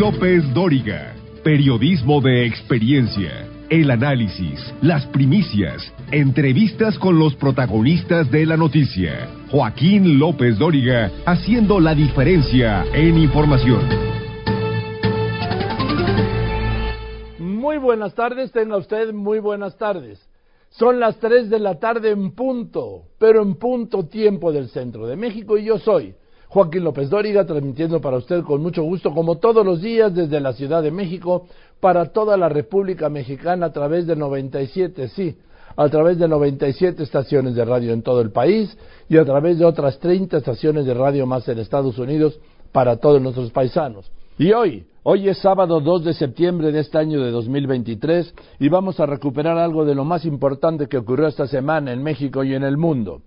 [0.00, 1.14] López Dóriga.
[1.44, 3.46] Periodismo de experiencia.
[3.68, 9.28] El análisis, las primicias, entrevistas con los protagonistas de la noticia.
[9.50, 13.82] Joaquín López Dóriga haciendo la diferencia en información.
[17.38, 20.18] Muy buenas tardes, tenga usted muy buenas tardes.
[20.70, 25.16] Son las 3 de la tarde en punto, pero en punto tiempo del centro de
[25.16, 26.14] México y yo soy
[26.50, 30.52] Joaquín López Dóriga, transmitiendo para usted con mucho gusto, como todos los días, desde la
[30.52, 31.46] Ciudad de México,
[31.78, 35.36] para toda la República Mexicana a través de 97, sí,
[35.76, 38.76] a través de 97 estaciones de radio en todo el país
[39.08, 42.40] y a través de otras 30 estaciones de radio más en Estados Unidos
[42.72, 44.10] para todos nuestros paisanos.
[44.36, 48.98] Y hoy, hoy es sábado 2 de septiembre de este año de 2023 y vamos
[48.98, 52.64] a recuperar algo de lo más importante que ocurrió esta semana en México y en
[52.64, 53.22] el mundo.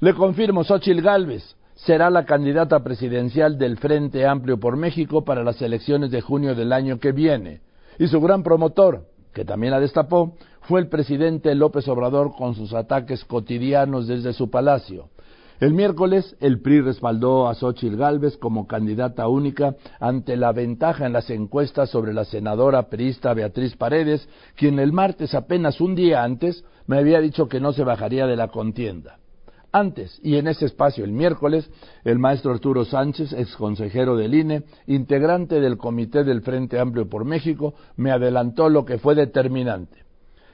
[0.00, 5.60] Le confirmo, Xochil Gálvez, será la candidata presidencial del Frente Amplio por México para las
[5.62, 7.60] elecciones de junio del año que viene.
[7.98, 12.72] Y su gran promotor, que también la destapó, fue el presidente López Obrador con sus
[12.72, 15.10] ataques cotidianos desde su palacio.
[15.60, 21.14] El miércoles, el PRI respaldó a Xochitl Gálvez como candidata única ante la ventaja en
[21.14, 26.64] las encuestas sobre la senadora priista Beatriz Paredes, quien el martes, apenas un día antes,
[26.86, 29.18] me había dicho que no se bajaría de la contienda.
[29.76, 31.70] Antes y en ese espacio el miércoles,
[32.02, 37.26] el maestro Arturo Sánchez, ex consejero del INE, integrante del Comité del Frente Amplio por
[37.26, 39.98] México, me adelantó lo que fue determinante,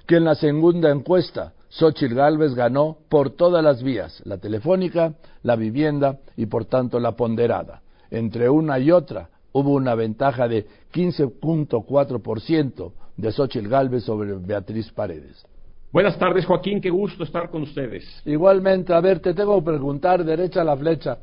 [0.09, 5.55] que en la segunda encuesta Xochitl Gálvez ganó por todas las vías, la telefónica, la
[5.55, 7.83] vivienda y por tanto la ponderada.
[8.11, 15.47] Entre una y otra hubo una ventaja de 15.4% de Xochitl Gálvez sobre Beatriz Paredes.
[15.93, 18.03] Buenas tardes, Joaquín, qué gusto estar con ustedes.
[18.25, 21.19] Igualmente, a ver, te tengo que preguntar, derecha a la flecha,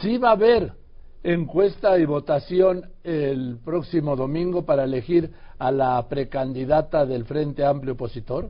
[0.00, 0.72] ¿sí va a haber
[1.22, 8.48] encuesta y votación el próximo domingo para elegir a la precandidata del Frente Amplio Opositor?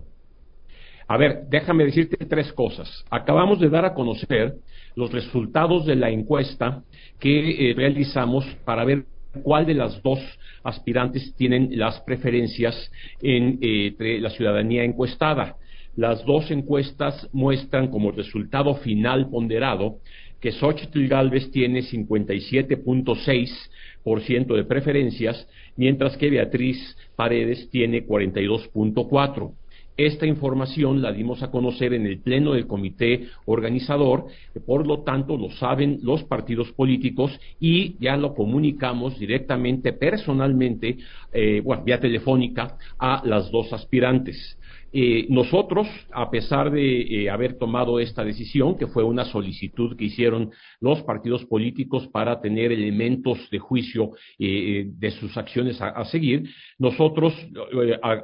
[1.08, 3.04] A ver, déjame decirte tres cosas.
[3.10, 4.54] Acabamos de dar a conocer
[4.94, 6.84] los resultados de la encuesta
[7.18, 9.04] que eh, realizamos para ver
[9.42, 10.18] cuál de las dos
[10.62, 12.90] aspirantes tienen las preferencias
[13.22, 15.56] en, eh, entre la ciudadanía encuestada.
[15.96, 19.98] Las dos encuestas muestran como resultado final ponderado
[20.40, 29.52] que Xochitl Galvez tiene 57.6% de preferencias, mientras que Beatriz Paredes tiene 42.4%.
[30.00, 34.28] Esta información la dimos a conocer en el pleno del comité organizador,
[34.64, 40.96] por lo tanto lo saben los partidos políticos y ya lo comunicamos directamente, personalmente,
[41.34, 44.56] eh, bueno, vía telefónica, a las dos aspirantes.
[44.90, 50.06] Eh, nosotros, a pesar de eh, haber tomado esta decisión, que fue una solicitud que
[50.06, 50.50] hicieron
[50.80, 57.34] los partidos políticos para tener elementos de juicio de sus acciones a, seguir, nosotros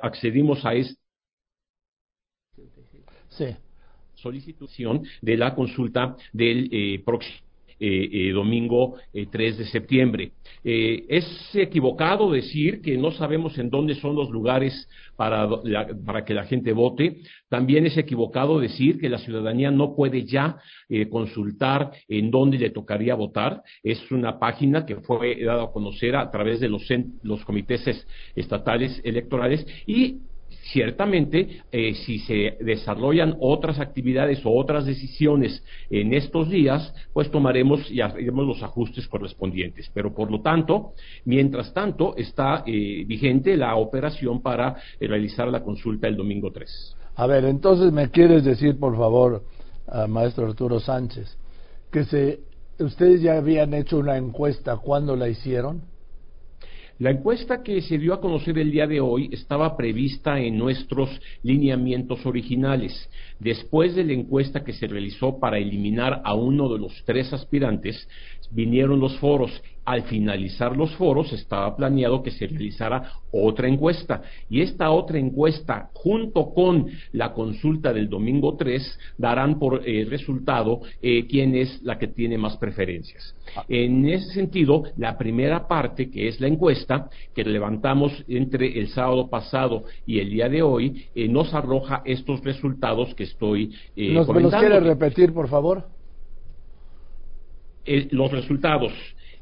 [0.03, 1.06] accedimos a este
[3.37, 3.47] Sí.
[5.21, 7.45] De la consulta del eh, próximo
[7.79, 10.33] eh, eh, domingo 3 de septiembre.
[10.65, 15.47] es equivocado decir que no sabemos en dónde son los lugares para,
[16.07, 17.19] para, que la gente vote.
[17.51, 20.57] También es equivocado decir que la ciudadanía no puede ya
[21.11, 23.63] consultar en dónde le tocaría votar.
[23.83, 26.89] Es una página que fue dada a conocer a través de los,
[27.23, 30.21] los comités estatales electorales y
[30.73, 37.89] Ciertamente, eh, si se desarrollan otras actividades o otras decisiones en estos días, pues tomaremos
[37.91, 39.91] y haremos los ajustes correspondientes.
[39.95, 40.93] Pero, por lo tanto,
[41.25, 46.97] mientras tanto, está eh, vigente la operación para eh, realizar la consulta el domingo 3.
[47.15, 49.45] A ver, entonces me quieres decir, por favor,
[50.09, 51.39] maestro Arturo Sánchez,
[51.93, 52.41] que se,
[52.81, 55.83] ustedes ya habían hecho una encuesta, ¿cuándo la hicieron?
[56.99, 61.11] La encuesta que se dio a conocer el día de hoy estaba prevista en nuestros
[61.43, 63.11] lineamientos originales.
[63.39, 68.09] Después de la encuesta que se realizó para eliminar a uno de los tres aspirantes,
[68.51, 74.21] vinieron los foros al finalizar los foros estaba planeado que se realizara otra encuesta
[74.51, 80.81] y esta otra encuesta junto con la consulta del domingo 3 darán por eh, resultado
[81.01, 83.35] eh, quién es la que tiene más preferencias.
[83.69, 89.31] En ese sentido, la primera parte, que es la encuesta, que levantamos entre el sábado
[89.31, 94.57] pasado y el día de hoy, eh, nos arroja estos resultados que estoy ¿Nos, comentando.
[94.57, 95.96] ¿Nos quiere repetir, por favor?
[98.11, 98.93] Los resultados.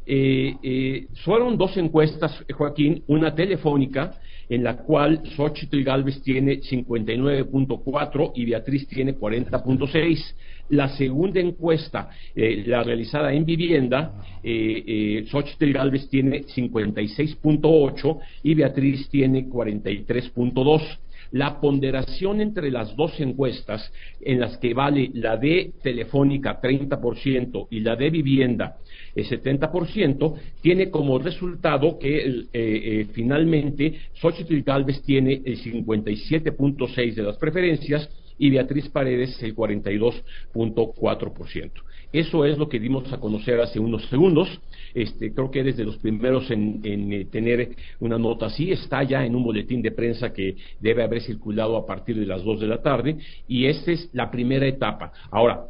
[0.07, 4.19] Eh, eh, fueron dos encuestas, Joaquín, una telefónica
[4.49, 10.35] en la cual Xochitl Galvez tiene 59.4 y Beatriz tiene 40.6.
[10.71, 18.55] La segunda encuesta, eh, la realizada en vivienda, eh, eh, Xochitl Galvez tiene 56.8 y
[18.55, 20.99] Beatriz tiene 43.2
[21.35, 27.81] la ponderación entre las dos encuestas, en las que vale la de Telefónica 30% y
[27.81, 28.77] la de vivienda
[29.17, 37.23] el 70%, tiene como resultado que eh, eh, finalmente Xochitl Galvez tiene el 57.6% de
[37.25, 38.09] las preferencias
[38.39, 41.73] y Beatriz Paredes el 42.4%.
[42.15, 44.49] Eso es lo que dimos a conocer hace unos segundos.
[44.95, 48.71] Este, creo que desde los primeros en, eh, tener una nota así.
[48.71, 52.45] Está ya en un boletín de prensa que debe haber circulado a partir de las
[52.45, 53.17] dos de la tarde.
[53.49, 55.13] Y esta es la primera etapa.
[55.29, 55.65] Ahora,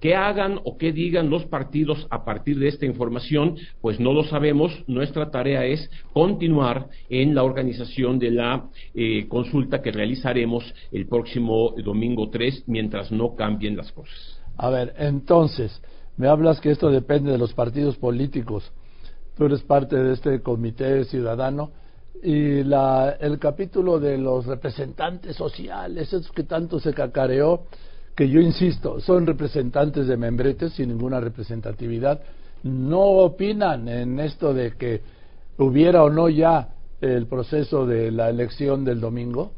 [0.00, 3.56] ¿Qué hagan o qué digan los partidos a partir de esta información?
[3.80, 4.70] Pues no lo sabemos.
[4.86, 11.74] Nuestra tarea es continuar en la organización de la eh, consulta que realizaremos el próximo
[11.82, 14.37] domingo 3 mientras no cambien las cosas.
[14.58, 15.80] A ver, entonces,
[16.16, 18.70] me hablas que esto depende de los partidos políticos.
[19.36, 21.70] Tú eres parte de este comité ciudadano
[22.22, 27.66] y la, el capítulo de los representantes sociales, esos que tanto se cacareó,
[28.16, 32.20] que yo insisto, son representantes de membretes sin ninguna representatividad,
[32.64, 35.02] no opinan en esto de que
[35.58, 36.70] hubiera o no ya
[37.00, 39.52] el proceso de la elección del domingo.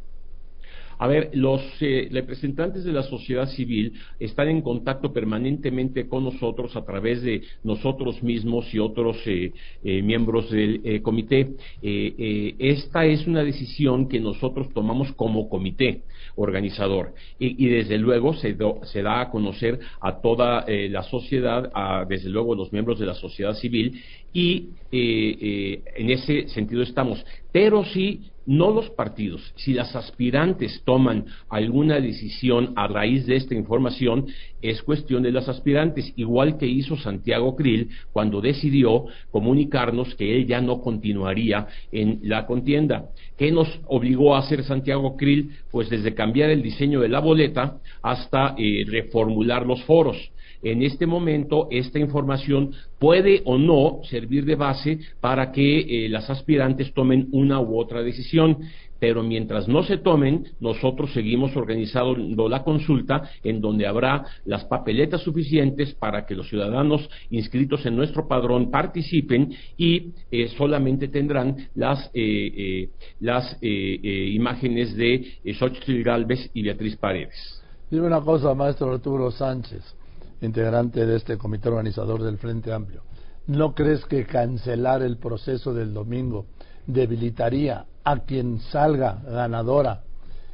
[1.00, 6.76] A ver, los eh, representantes de la sociedad civil están en contacto permanentemente con nosotros
[6.76, 9.50] a través de nosotros mismos y otros eh,
[9.82, 11.54] eh, miembros del comité.
[11.80, 16.02] esta es una decisión que nosotros tomamos como comité
[16.36, 18.54] organizador y, desde luego se,
[18.84, 23.14] se, da a conocer a toda la sociedad, a, desde luego los miembros de la
[23.14, 27.24] sociedad civil y en ese sentido estamos.
[27.52, 29.52] Pero sí no los partidos.
[29.54, 34.26] Si las aspirantes toman alguna decisión a raíz de esta información,
[34.60, 40.48] es cuestión de las aspirantes, igual que hizo Santiago Krill cuando decidió comunicarnos que él
[40.48, 43.10] ya no continuaría en la contienda.
[43.38, 45.52] ¿Qué nos obligó a hacer Santiago Krill?
[45.70, 50.16] Pues desde cambiar el diseño de la boleta hasta eh, reformular los foros
[50.62, 56.28] en este momento esta información puede o no servir de base para que eh, las
[56.28, 58.58] aspirantes tomen una u otra decisión
[58.98, 65.22] pero mientras no se tomen, nosotros seguimos organizando la consulta en donde habrá las papeletas
[65.22, 72.10] suficientes para que los ciudadanos inscritos en nuestro padrón participen y eh, solamente tendrán las,
[72.12, 72.90] eh,
[73.20, 77.62] las imágenes de Xochitl Galvez y Beatriz Paredes.
[77.90, 79.99] Dime una cosa, maestro Arturo Sánchez
[80.40, 83.02] integrante de este comité organizador del Frente Amplio,
[83.46, 86.46] ¿no crees que cancelar el proceso del domingo
[86.86, 90.04] debilitaría a quien salga ganadora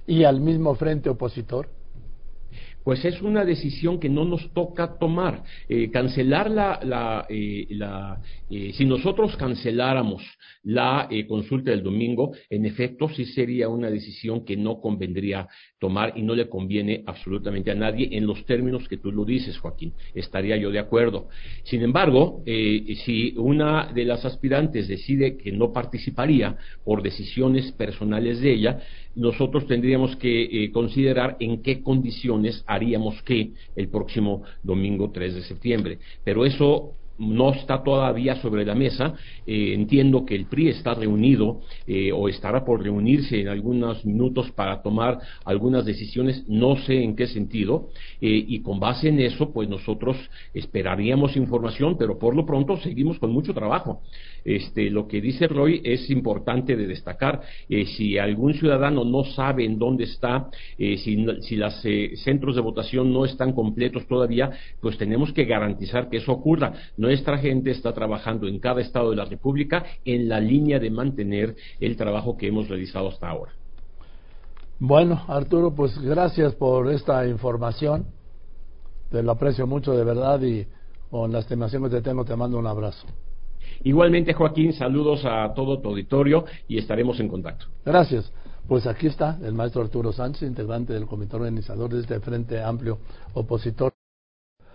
[0.07, 1.69] y al mismo frente opositor?
[2.87, 5.43] Pues es una decisión que no nos toca tomar.
[5.69, 10.23] Eh, cancelar la, la, eh, la eh, si nosotros canceláramos
[10.63, 15.49] la consulta del domingo, en efecto sí sería una decisión que no convendría
[15.81, 19.59] tomar y no le conviene absolutamente a nadie en los términos que tú lo dices,
[19.59, 19.93] Joaquín.
[20.15, 21.29] Estaría yo de acuerdo.
[21.65, 28.53] Sin embargo, si una de las aspirantes decide que no participaría por decisiones personales de
[28.53, 28.81] ella,
[29.17, 35.43] nosotros tendríamos que eh, considerar en qué condiciones haríamos qué el próximo domingo 3 de
[35.43, 35.99] septiembre.
[36.25, 39.15] Pero eso no está todavía sobre la mesa.
[39.47, 44.51] Eh, entiendo que el PRI está reunido eh, o estará por reunirse en algunos minutos
[44.53, 47.89] para tomar algunas decisiones, no sé en qué sentido,
[48.21, 50.17] eh, y con base en eso, pues nosotros
[50.53, 54.03] esperaríamos información, pero por lo pronto seguimos con mucho trabajo.
[54.47, 57.43] Este, lo que dice Roy es importante de destacar.
[57.69, 60.49] si algún ciudadano no sabe en dónde está,
[60.79, 61.75] si, si los
[62.23, 66.73] centros de votación no están completos todavía, pues tenemos que garantizar que eso ocurra.
[66.97, 71.57] Nuestra gente está trabajando en cada estado de la República en la línea de mantener
[71.81, 73.53] el trabajo que hemos realizado hasta ahora.
[74.79, 78.07] Bueno, Arturo, pues gracias por esta información.
[79.11, 80.67] Te lo aprecio mucho de verdad y
[81.11, 83.07] con la estimación que te tengo te mando un abrazo.
[83.85, 87.67] Igualmente, Joaquín, saludos a todo tu auditorio y estaremos en contacto.
[87.85, 88.33] Gracias.
[88.69, 92.99] Pues aquí está el maestro Arturo Sánchez, integrante del comité organizador de este Frente Amplio
[93.35, 93.93] Opositor.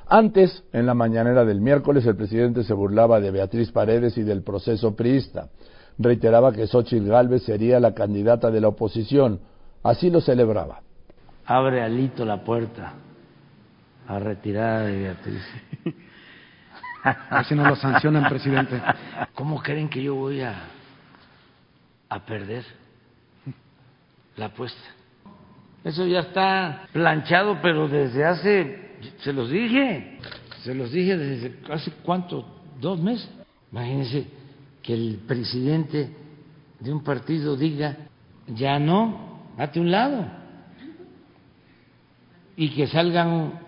[0.08, 4.44] Antes, en la mañanera del miércoles, el presidente se burlaba de Beatriz Paredes y del
[4.44, 5.50] proceso priista.
[5.98, 9.40] Reiteraba que Xochitl Gálvez sería la candidata de la oposición.
[9.84, 10.82] Así lo celebraba.
[11.46, 12.94] Abre alito la puerta
[14.08, 15.44] a retirada de Beatriz.
[17.04, 18.82] A ver si no lo sancionan, presidente.
[19.34, 20.56] ¿Cómo creen que yo voy a,
[22.10, 22.64] a perder?
[24.38, 24.82] la apuesta.
[25.84, 30.18] Eso ya está planchado, pero desde hace, se los dije,
[30.64, 32.46] se los dije desde hace cuánto,
[32.80, 33.30] dos meses.
[33.72, 34.28] Imagínense
[34.82, 36.12] que el presidente
[36.80, 37.98] de un partido diga,
[38.48, 40.26] ya no, hate un lado.
[42.56, 43.60] Y que salgan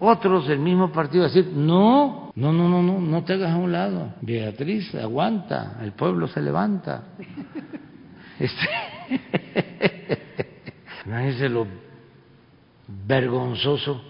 [0.00, 3.56] otros del mismo partido a decir, no, no, no, no, no, no te hagas a
[3.58, 4.14] un lado.
[4.22, 7.04] Beatriz, aguanta, el pueblo se levanta.
[8.40, 8.66] Este,
[11.04, 11.66] imagínense lo
[13.06, 14.00] vergonzoso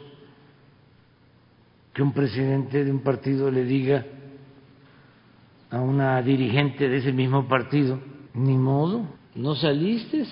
[1.92, 4.06] que un presidente de un partido le diga
[5.68, 7.98] a una dirigente de ese mismo partido,
[8.34, 10.24] ni modo, no saliste.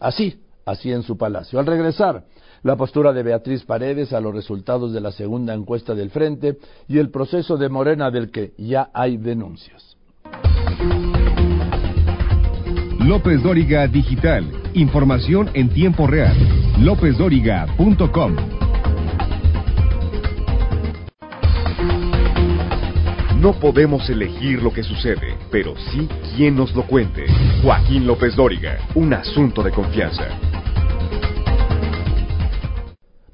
[0.00, 1.60] Así, así en su palacio.
[1.60, 2.24] Al regresar,
[2.62, 6.98] la postura de Beatriz Paredes a los resultados de la segunda encuesta del Frente y
[6.98, 9.96] el proceso de Morena del que ya hay denuncias.
[12.98, 14.44] López Dóriga Digital.
[14.74, 16.36] Información en tiempo real.
[16.80, 18.36] LópezDóriga.com.
[23.40, 27.24] No podemos elegir lo que sucede, pero sí quién nos lo cuente.
[27.62, 30.28] Joaquín López Dóriga, un asunto de confianza.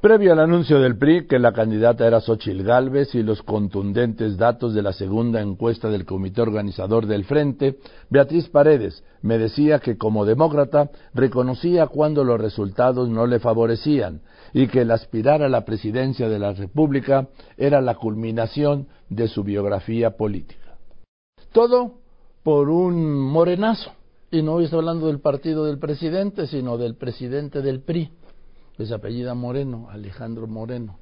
[0.06, 4.72] Previo al anuncio del PRI que la candidata era Xochil Gálvez y los contundentes datos
[4.72, 10.24] de la segunda encuesta del comité organizador del Frente, Beatriz Paredes me decía que como
[10.24, 14.20] demócrata reconocía cuando los resultados no le favorecían
[14.54, 19.42] y que el aspirar a la presidencia de la República era la culminación de su
[19.42, 20.76] biografía política.
[21.50, 21.94] Todo
[22.44, 23.90] por un morenazo.
[24.30, 28.12] Y no estoy hablando del partido del presidente, sino del presidente del PRI
[28.78, 30.98] es apellida Moreno, Alejandro Moreno,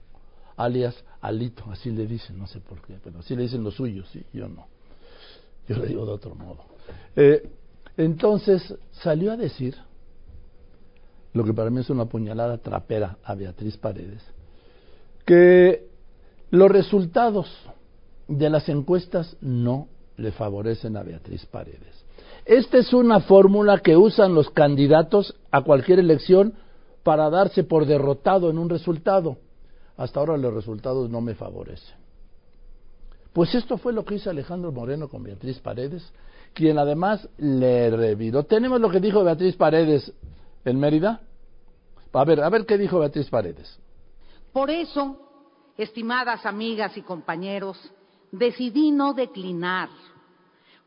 [0.57, 4.09] alias Alito, así le dicen, no sé por qué, pero así le dicen los suyos,
[4.13, 4.67] sí, yo no.
[5.67, 6.65] Yo le digo de otro modo.
[7.17, 7.49] Eh,
[7.97, 9.75] entonces salió a decir
[11.33, 14.23] lo que para mí es una puñalada trapera a Beatriz Paredes,
[15.25, 15.89] que
[16.51, 17.49] los resultados
[18.29, 22.05] de las encuestas no le favorecen a Beatriz Paredes.
[22.45, 26.55] Esta es una fórmula que usan los candidatos a cualquier elección
[27.05, 29.37] para darse por derrotado en un resultado.
[29.97, 31.95] Hasta ahora los resultados no me favorecen.
[33.33, 36.13] Pues esto fue lo que hizo Alejandro Moreno con Beatriz Paredes,
[36.53, 38.45] quien además le reviró.
[38.45, 40.13] Tenemos lo que dijo Beatriz Paredes
[40.65, 41.21] en Mérida.
[42.13, 43.79] A ver, a ver qué dijo Beatriz Paredes.
[44.53, 45.19] Por eso,
[45.77, 47.79] estimadas amigas y compañeros,
[48.31, 49.89] decidí no declinar,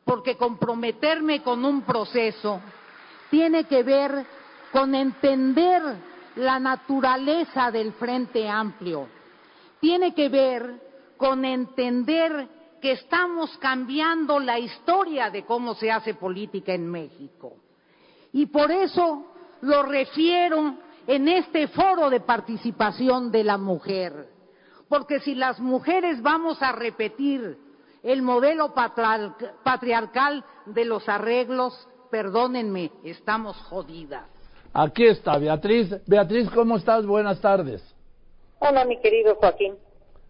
[0.04, 2.62] porque comprometerme con un proceso
[3.30, 4.26] tiene que ver
[4.72, 5.82] con entender
[6.36, 9.08] la naturaleza del Frente Amplio.
[9.80, 12.48] Tiene que ver con entender
[12.82, 17.54] que estamos cambiando la historia de cómo se hace política en México.
[18.34, 19.26] Y por eso
[19.62, 20.76] lo refiero
[21.08, 24.30] en este foro de participación de la mujer.
[24.88, 27.58] Porque si las mujeres vamos a repetir
[28.04, 28.74] el modelo
[29.64, 34.37] patriarcal de los arreglos, perdónenme, estamos jodidas.
[34.80, 35.90] Aquí está Beatriz.
[36.06, 37.04] Beatriz, ¿cómo estás?
[37.04, 37.84] Buenas tardes.
[38.60, 39.74] Hola, mi querido Joaquín.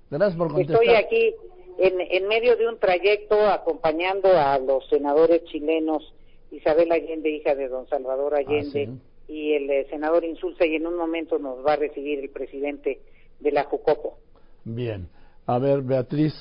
[0.10, 0.82] Gracias por contestar.
[0.82, 1.36] Estoy aquí
[1.78, 6.14] en, en medio de un trayecto acompañando a los senadores chilenos
[6.50, 8.92] Isabel Allende, hija de don Salvador ah, Allende,
[9.28, 13.02] y el eh, senador Insulza, y en un momento nos va a recibir el presidente
[13.42, 14.18] de la Jucopo.
[14.64, 15.10] Bien.
[15.46, 16.34] A ver, Beatriz,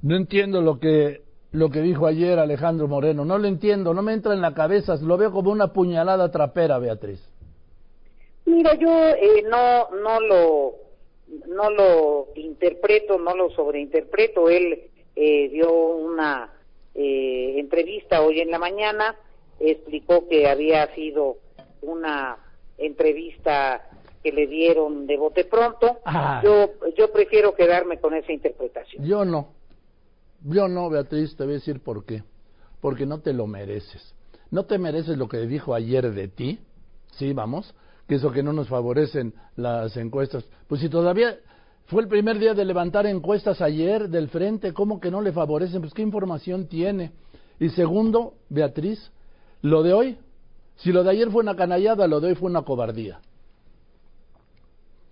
[0.00, 1.20] no entiendo lo que
[1.52, 3.24] lo que dijo ayer Alejandro Moreno.
[3.24, 6.78] No lo entiendo, no me entra en la cabeza, lo veo como una puñalada trapera,
[6.78, 7.20] Beatriz.
[8.44, 10.74] Mira, yo eh, no, no lo,
[11.48, 14.48] no lo interpreto, no lo sobreinterpreto.
[14.48, 16.52] Él eh, dio una
[16.94, 19.16] eh, entrevista hoy en la mañana,
[19.58, 21.38] explicó que había sido
[21.82, 22.38] una
[22.78, 23.88] entrevista
[24.22, 25.98] que le dieron de bote pronto.
[26.04, 26.40] Ah.
[26.44, 29.04] Yo, yo prefiero quedarme con esa interpretación.
[29.04, 29.55] Yo no.
[30.48, 32.22] Yo no, Beatriz, te voy a decir por qué.
[32.80, 34.14] Porque no te lo mereces.
[34.50, 36.60] No te mereces lo que dijo ayer de ti,
[37.12, 37.74] sí, vamos,
[38.06, 40.44] que eso que no nos favorecen las encuestas.
[40.68, 41.36] Pues si todavía
[41.86, 45.80] fue el primer día de levantar encuestas ayer del frente, ¿cómo que no le favorecen?
[45.80, 47.10] Pues qué información tiene.
[47.58, 49.10] Y segundo, Beatriz,
[49.62, 50.18] lo de hoy,
[50.76, 53.20] si lo de ayer fue una canallada, lo de hoy fue una cobardía.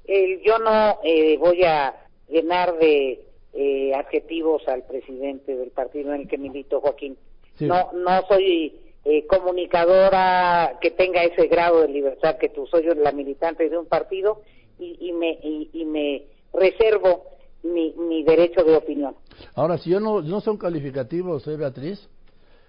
[0.07, 1.93] yo no eh, voy a
[2.29, 7.17] llenar de eh, adjetivos al presidente del partido en el que milito, Joaquín.
[7.61, 12.67] No, no soy eh, comunicadora que tenga ese grado de libertad que tú.
[12.67, 14.43] Soy la militante de un partido
[14.79, 17.27] y, me, y, me reservo
[17.63, 19.15] mi, mi, derecho de opinión.
[19.55, 22.09] Ahora, si yo no, no son calificativos, ¿eh, Beatriz?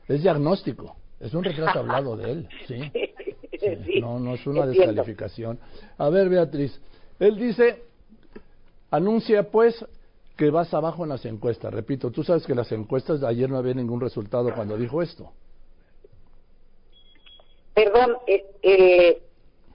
[0.07, 0.95] Es diagnóstico.
[1.19, 2.79] Es un retrato hablado de él, sí.
[3.59, 4.91] Sí, no, no es una entiendo.
[4.91, 5.59] descalificación.
[5.97, 6.79] A ver, Beatriz,
[7.19, 7.81] él dice,
[8.91, 9.83] anuncia pues
[10.37, 11.73] que vas abajo en las encuestas.
[11.73, 15.31] Repito, tú sabes que las encuestas de ayer no había ningún resultado cuando dijo esto.
[17.73, 19.21] Perdón, eh, eh,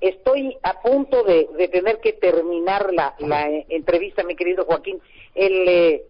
[0.01, 5.01] estoy a punto de, de tener que terminar la, la eh, entrevista, mi querido Joaquín.
[5.35, 6.05] El, eh,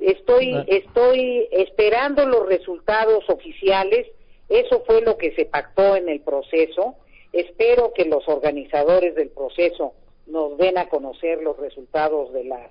[0.00, 0.64] estoy, Ah.
[0.68, 4.06] estoy esperando los resultados oficiales.
[4.48, 6.96] Eso fue lo que se pactó en el proceso.
[7.32, 9.94] Espero que los organizadores del proceso
[10.26, 12.70] nos den a conocer los resultados de las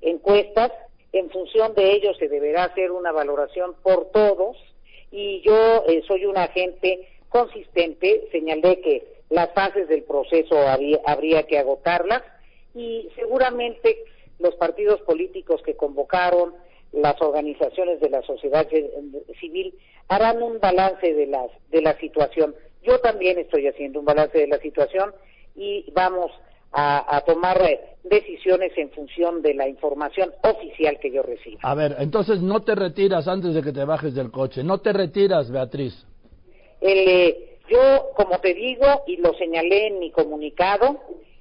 [0.00, 0.72] encuestas.
[1.12, 4.56] En función de ello se deberá hacer una valoración por todos
[5.10, 11.44] y yo eh, soy un agente consistente, señalé que las fases del proceso había- habría
[11.44, 12.22] que agotarlas
[12.74, 14.04] y seguramente
[14.38, 16.54] los partidos políticos que convocaron,
[16.92, 18.90] las organizaciones de la sociedad ci-
[19.40, 19.74] civil
[20.08, 22.54] harán un balance de las de la situación.
[22.82, 25.12] Yo también estoy haciendo un balance de la situación
[25.54, 26.32] y vamos
[26.72, 31.58] a, a tomar eh, decisiones en función de la información oficial que yo reciba.
[31.62, 34.62] A ver, entonces no te retiras antes de que te bajes del coche.
[34.62, 36.06] No te retiras, Beatriz.
[36.80, 40.98] El, eh, yo, como te digo, y lo señalé en mi comunicado,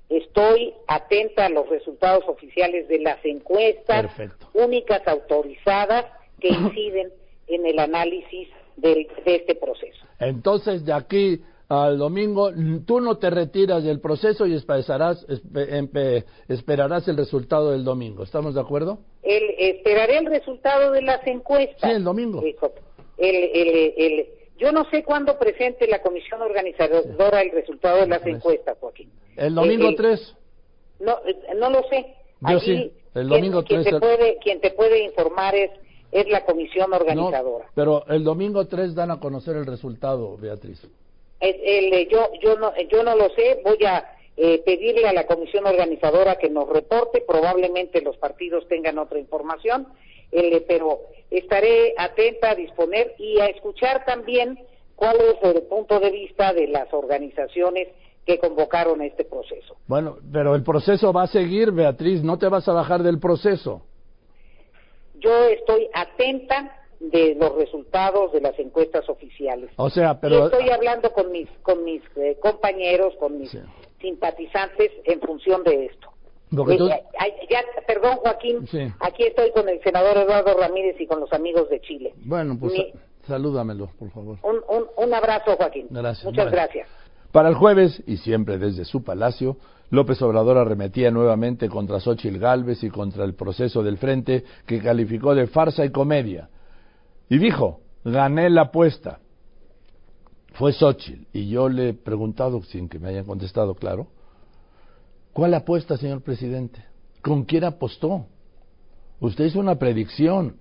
[0.09, 4.47] estoy atenta a los resultados oficiales de las encuestas Perfecto.
[4.53, 6.05] únicas autorizadas
[6.39, 7.11] que inciden
[7.47, 10.05] en el análisis del- de este proceso.
[10.19, 12.51] Entonces, de aquí al domingo,
[12.85, 15.23] tú no te retiras del proceso y esperarás,
[17.07, 18.23] el resultado del domingo.
[18.23, 18.99] ¿Estamos de acuerdo?
[19.21, 21.89] El, esperaré el resultado de las encuestas.
[21.89, 22.41] Sí, el domingo.
[23.17, 28.25] El, el, el- yo no sé cuándo presente la comisión organizadora el resultado de las
[28.25, 29.09] encuestas, Joaquín.
[29.37, 30.35] El domingo El- el- 3.
[30.99, 31.17] No,
[31.57, 32.13] no lo sé.
[32.41, 33.95] Yo Allí, sí, el quien- domingo quien, 13.
[33.95, 35.71] te puede, quien te puede informar es,
[36.11, 37.67] es la comisión No, organizadora.
[37.75, 40.81] pero el domingo 3 dan a conocer el resultado, Beatriz.
[41.39, 45.13] El- el, eh, yo, yo, no, yo no lo sé, voy a eh, pedirle a
[45.13, 49.87] la comisión organizadora que nos reporte, probablemente los partidos tengan otra información,
[50.31, 54.59] el, eh, pero estaré atenta a disponer y a escuchar también
[54.95, 57.87] cuál es el punto de vista de las organizaciones
[58.25, 59.75] que convocaron este proceso.
[59.87, 62.21] Bueno, pero el proceso va a seguir, Beatriz.
[62.21, 63.81] No te vas a bajar del proceso.
[65.15, 69.69] Yo estoy atenta de los resultados de las encuestas oficiales.
[69.77, 70.45] O sea, pero...
[70.47, 73.59] estoy hablando con mis con mis eh, compañeros, con mis Sí.
[74.01, 76.09] simpatizantes en función de esto.
[76.55, 77.03] Porque tú- Eh,
[77.49, 78.91] ya, perdón, Joaquín, Sí.
[78.99, 82.13] aquí estoy con el senador Eduardo Ramírez y con los amigos de Chile.
[82.25, 82.91] Bueno, pues Mi-
[83.27, 84.37] salúdamelo, por favor.
[84.43, 85.87] un, un, un abrazo, Joaquín.
[85.91, 86.25] Gracias.
[86.25, 86.51] Muchas Bueno.
[86.57, 86.87] gracias.
[87.31, 89.57] Para el jueves, y siempre desde su palacio,
[89.91, 95.35] López Obrador arremetía nuevamente contra Xochitl Gálvez y contra el proceso del frente que calificó
[95.35, 96.49] de farsa y comedia.
[97.29, 99.19] Y dijo, gané la apuesta.
[100.53, 101.27] Fue Xochitl.
[101.31, 104.07] Y yo le he preguntado, sin que me hayan contestado claro,
[105.33, 106.83] ¿cuál apuesta, señor presidente?
[107.21, 108.25] ¿Con quién apostó?
[109.19, 110.57] Usted hizo una predicción,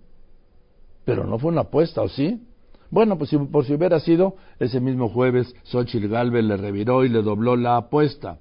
[1.04, 2.44] pero no fue una apuesta, ¿o sí?
[2.90, 7.08] Bueno, pues si, por si hubiera sido, ese mismo jueves Xochitl Galvez le reviró y
[7.08, 8.38] le dobló la apuesta.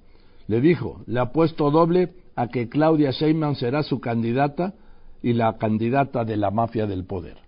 [0.48, 4.74] Le dijo, le apuesto doble a que Claudia Sheinbaum será su candidata
[5.22, 7.47] y la candidata de la mafia del poder.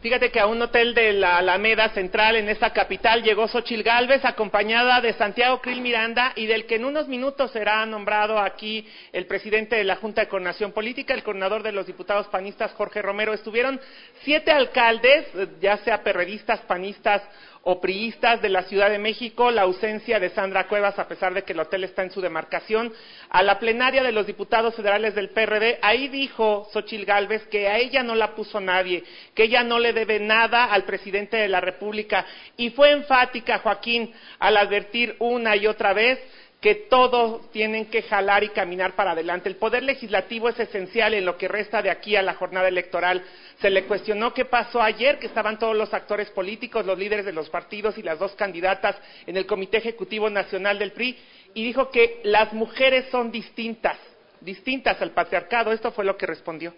[0.00, 4.24] Fíjate que a un hotel de la Alameda Central en esta capital llegó Xochil Gálvez
[4.24, 9.26] acompañada de Santiago Krill Miranda y del que en unos minutos será nombrado aquí el
[9.26, 13.34] presidente de la Junta de Coordinación Política, el coordinador de los diputados panistas Jorge Romero.
[13.34, 13.78] Estuvieron
[14.22, 15.26] siete alcaldes,
[15.60, 17.20] ya sea perredistas, panistas
[17.62, 21.42] o priistas de la Ciudad de México, la ausencia de Sandra Cuevas, a pesar de
[21.42, 22.92] que el hotel está en su demarcación,
[23.28, 27.78] a la plenaria de los diputados federales del PRD, ahí dijo Xochil Gálvez que a
[27.78, 31.60] ella no la puso nadie, que ella no le debe nada al presidente de la
[31.60, 32.24] República,
[32.56, 36.18] y fue enfática, Joaquín, al advertir una y otra vez
[36.60, 39.48] que todos tienen que jalar y caminar para adelante.
[39.48, 43.22] El poder legislativo es esencial en lo que resta de aquí a la jornada electoral.
[43.60, 47.32] Se le cuestionó qué pasó ayer, que estaban todos los actores políticos, los líderes de
[47.32, 48.94] los partidos y las dos candidatas
[49.26, 51.18] en el Comité Ejecutivo Nacional del PRI,
[51.54, 53.96] y dijo que las mujeres son distintas,
[54.42, 55.72] distintas al patriarcado.
[55.72, 56.74] Esto fue lo que respondió.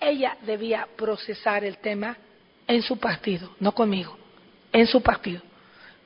[0.00, 2.16] ella debía procesar el tema
[2.68, 4.16] en su partido, no conmigo,
[4.72, 5.42] en su partido,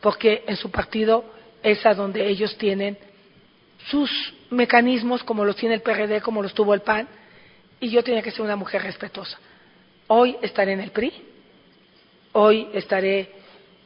[0.00, 2.98] porque en su partido es a donde ellos tienen
[3.88, 4.10] sus
[4.50, 7.08] mecanismos, como los tiene el PRD, como los tuvo el PAN,
[7.80, 9.38] y yo tenía que ser una mujer respetuosa.
[10.06, 11.12] Hoy estaré en el PRI,
[12.32, 13.30] hoy estaré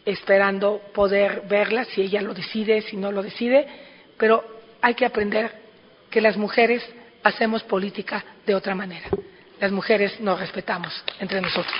[0.04, 3.66] esperando poder verla, si ella lo decide, si no lo decide,
[4.18, 4.44] pero
[4.80, 5.50] hay que aprender
[6.10, 6.82] que las mujeres
[7.22, 9.08] hacemos política de otra manera.
[9.60, 11.74] Las mujeres nos respetamos entre nosotros.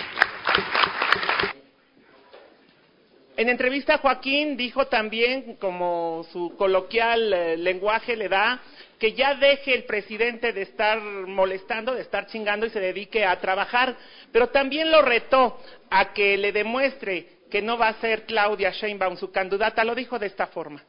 [3.37, 8.61] En entrevista Joaquín dijo también, como su coloquial eh, lenguaje le da,
[8.99, 13.39] que ya deje el presidente de estar molestando, de estar chingando y se dedique a
[13.39, 13.95] trabajar,
[14.33, 15.59] pero también lo retó
[15.91, 20.19] a que le demuestre que no va a ser Claudia Sheinbaum su candidata, lo dijo
[20.19, 20.83] de esta forma.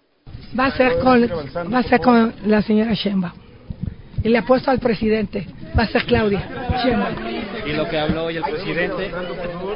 [0.58, 1.22] Va a ser con,
[1.74, 3.47] va a ser con la señora Sheinbaum.
[4.24, 6.48] Y le apuesto al presidente, va a ser Claudia
[6.84, 7.16] Sheinbaum.
[7.66, 9.12] Y lo que habló hoy el presidente,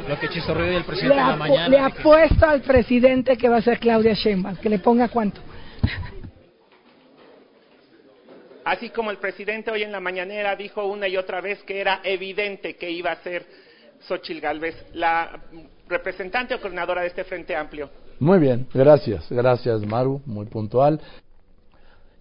[0.08, 1.68] lo que chistorrió hoy el presidente en la mañana.
[1.68, 5.40] le apuesto al presidente que va a ser Claudia Sheinbaum, que le ponga cuánto.
[8.64, 12.00] Así como el presidente hoy en la mañanera dijo una y otra vez que era
[12.04, 13.44] evidente que iba a ser
[14.06, 15.40] Xochil Gálvez, la
[15.88, 17.90] representante o coordinadora de este Frente Amplio.
[18.18, 21.00] Muy bien, gracias, gracias Maru, muy puntual.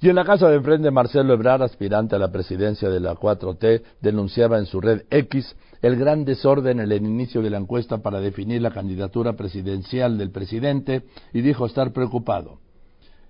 [0.03, 3.83] Y en la casa de enfrente, Marcelo Ebrard, aspirante a la presidencia de la 4T,
[4.01, 8.19] denunciaba en su red X el gran desorden en el inicio de la encuesta para
[8.19, 12.57] definir la candidatura presidencial del presidente y dijo estar preocupado.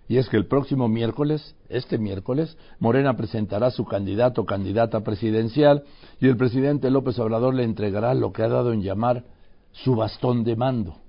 [0.08, 5.84] Y es que el próximo miércoles, este miércoles, Morena presentará su candidato o candidata presidencial
[6.22, 9.26] y el presidente López Obrador le entregará lo que ha dado en llamar
[9.74, 11.01] su bastón de mando.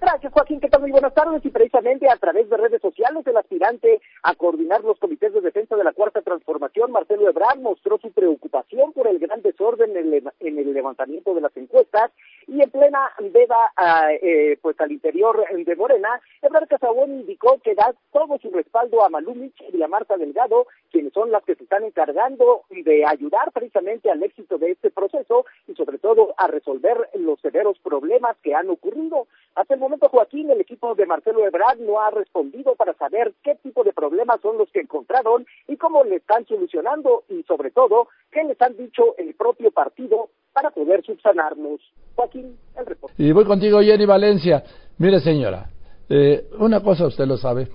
[0.00, 0.60] Gracias, Joaquín.
[0.60, 0.80] ¿Qué tal?
[0.80, 1.44] Muy buenas tardes.
[1.44, 5.76] Y precisamente a través de redes sociales, el aspirante a coordinar los comités de defensa
[5.76, 10.32] de la Cuarta Transformación, Marcelo Ebrard, mostró su preocupación por el gran desorden en el,
[10.40, 12.10] en el levantamiento de las encuestas
[12.46, 12.98] y en plena
[13.32, 18.50] veda a, eh, pues al interior de Morena, Ebrard Casabón indicó que da todo su
[18.50, 23.04] respaldo a Malumich y a Marta Delgado, quienes son las que se están encargando de
[23.04, 28.36] ayudar precisamente al éxito de este proceso y sobre todo a resolver los severos problemas
[28.42, 29.28] que han ocurrido.
[29.54, 33.56] Hasta el momento, Joaquín, el equipo de Marcelo Ebrard no ha respondido para saber qué
[33.56, 38.08] tipo de problemas son los que encontraron y cómo le están solucionando y sobre todo
[38.30, 41.80] qué les han dicho el propio partido para poder subsanarnos.
[42.14, 43.22] Joaquín, el reporte.
[43.22, 44.62] Y voy contigo, Jenny Valencia.
[44.98, 45.68] Mire, señora,
[46.08, 47.68] eh, una cosa usted lo sabe,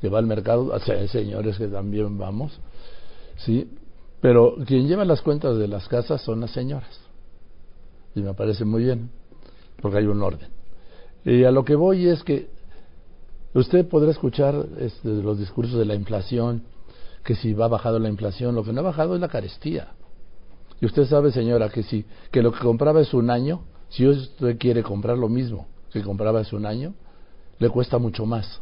[0.00, 2.60] que va al mercado, o señores que también vamos,
[3.36, 3.70] sí,
[4.20, 7.00] pero quien lleva las cuentas de las casas son las señoras.
[8.14, 9.10] Y me parece muy bien,
[9.80, 10.55] porque hay un orden.
[11.26, 12.48] Y a lo que voy es que
[13.52, 16.62] usted podrá escuchar este, los discursos de la inflación,
[17.24, 19.88] que si va bajado la inflación, lo que no ha bajado es la carestía.
[20.80, 24.56] Y usted sabe, señora, que si que lo que compraba es un año, si usted
[24.56, 26.94] quiere comprar lo mismo que compraba hace un año,
[27.58, 28.60] le cuesta mucho más.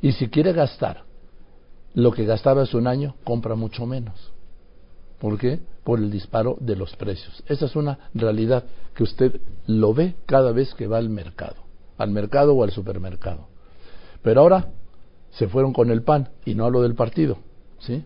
[0.00, 1.02] Y si quiere gastar
[1.94, 4.14] lo que gastaba hace un año, compra mucho menos.
[5.18, 5.58] ¿Por qué?
[5.82, 7.42] Por el disparo de los precios.
[7.46, 11.56] Esa es una realidad que usted lo ve cada vez que va al mercado,
[12.00, 13.48] al mercado o al supermercado.
[14.22, 14.68] Pero ahora
[15.30, 17.38] se fueron con el pan y no hablo del partido,
[17.78, 18.04] ¿sí?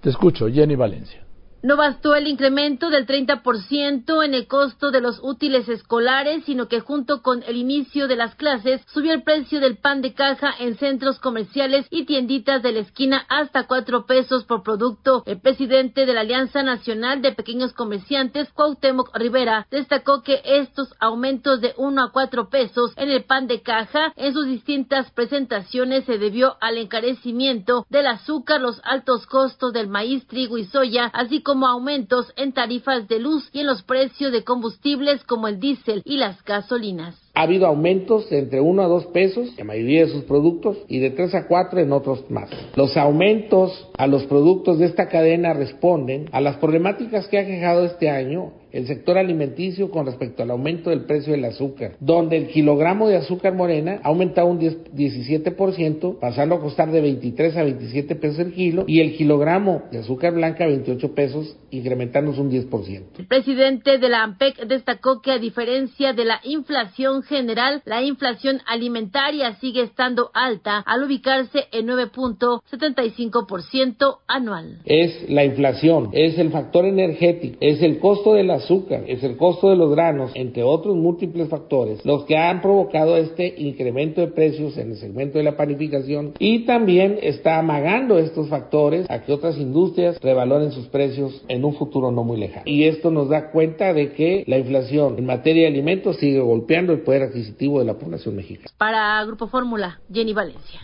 [0.00, 1.25] Te escucho, Jenny Valencia.
[1.66, 6.78] No bastó el incremento del 30% en el costo de los útiles escolares, sino que
[6.78, 10.76] junto con el inicio de las clases subió el precio del pan de caja en
[10.76, 15.24] centros comerciales y tienditas de la esquina hasta cuatro pesos por producto.
[15.26, 21.60] El presidente de la Alianza Nacional de Pequeños Comerciantes, Cuauhtémoc Rivera, destacó que estos aumentos
[21.60, 26.18] de uno a cuatro pesos en el pan de caja en sus distintas presentaciones se
[26.18, 31.55] debió al encarecimiento del azúcar, los altos costos del maíz, trigo y soya, así como
[31.64, 36.16] aumentos en tarifas de luz y en los precios de combustibles como el diésel y
[36.16, 37.14] las gasolinas.
[37.34, 40.78] Ha habido aumentos de entre 1 a 2 pesos en la mayoría de sus productos
[40.88, 42.50] y de 3 a 4 en otros más.
[42.74, 47.84] Los aumentos a los productos de esta cadena responden a las problemáticas que ha quejado
[47.84, 52.48] este año el sector alimenticio con respecto al aumento del precio del azúcar, donde el
[52.48, 57.62] kilogramo de azúcar morena ha aumentado un 10 17%, pasando a costar de 23 a
[57.62, 63.04] 27 pesos el kilo, y el kilogramo de azúcar blanca 28 pesos, incrementándose un 10%.
[63.18, 68.60] El presidente de la AMPEC destacó que a diferencia de la inflación general, la inflación
[68.66, 74.78] alimentaria sigue estando alta al ubicarse en 9.75% anual.
[74.84, 79.70] Es la inflación, es el factor energético, es el costo del azúcar, es el costo
[79.70, 84.76] de los granos, entre otros múltiples factores, los que han provocado este incremento de precios
[84.76, 89.56] en el segmento de la panificación y también está amagando estos factores a que otras
[89.56, 92.64] industrias revaloren sus precios en un futuro no muy lejano.
[92.66, 96.92] Y esto nos da cuenta de que la inflación en materia de alimentos sigue golpeando
[96.92, 98.70] el poder adquisitivo de la población mexicana.
[98.78, 100.80] Para Grupo Fórmula, Jenny Valencia.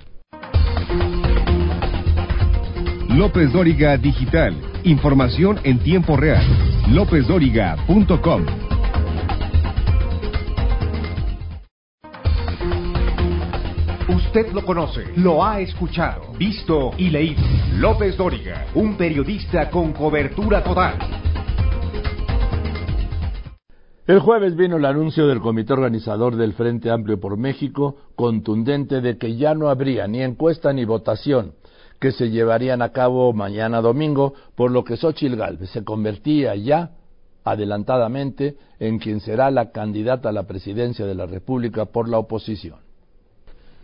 [3.08, 4.54] López Dóriga Digital.
[4.84, 6.71] Información en tiempo real.
[6.88, 8.44] LópezDóriga.com.
[14.08, 17.40] Usted lo conoce, lo ha escuchado, visto y leído.
[17.76, 20.98] López Dóriga, un periodista con cobertura total.
[24.06, 29.16] El jueves vino el anuncio del comité organizador del Frente Amplio por México, contundente de
[29.16, 31.54] que ya no habría ni encuesta ni votación
[32.02, 36.90] que se llevarían a cabo mañana domingo, por lo que Xochitl Gálvez se convertía ya
[37.44, 42.80] adelantadamente en quien será la candidata a la presidencia de la República por la oposición.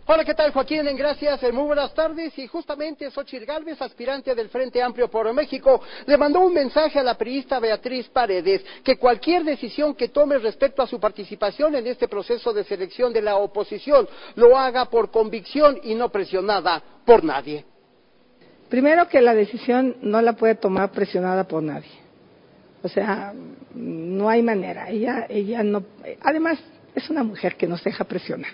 [0.05, 0.83] Hola, ¿qué tal, Joaquín?
[0.97, 2.37] Gracias, eh, muy buenas tardes.
[2.37, 7.03] Y justamente Xochitl Gálvez, aspirante del Frente Amplio por México, le mandó un mensaje a
[7.03, 12.09] la periodista Beatriz Paredes que cualquier decisión que tome respecto a su participación en este
[12.09, 17.63] proceso de selección de la oposición lo haga por convicción y no presionada por nadie.
[18.69, 21.89] Primero que la decisión no la puede tomar presionada por nadie.
[22.83, 23.33] O sea,
[23.73, 24.89] no hay manera.
[24.89, 25.83] Ella, ella no.
[26.21, 26.59] Además,
[26.95, 28.51] es una mujer que no se deja presionar.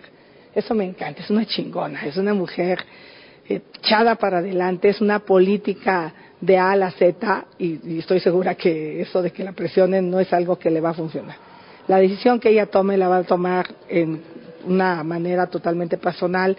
[0.54, 2.80] Eso me encanta, es una chingona, es una mujer
[3.48, 9.02] echada para adelante, es una política de A a la Z y, estoy segura que
[9.02, 11.36] eso de que la presionen no es algo que le va a funcionar.
[11.88, 14.22] La decisión que ella tome la va a tomar en
[14.66, 16.58] una manera totalmente personal.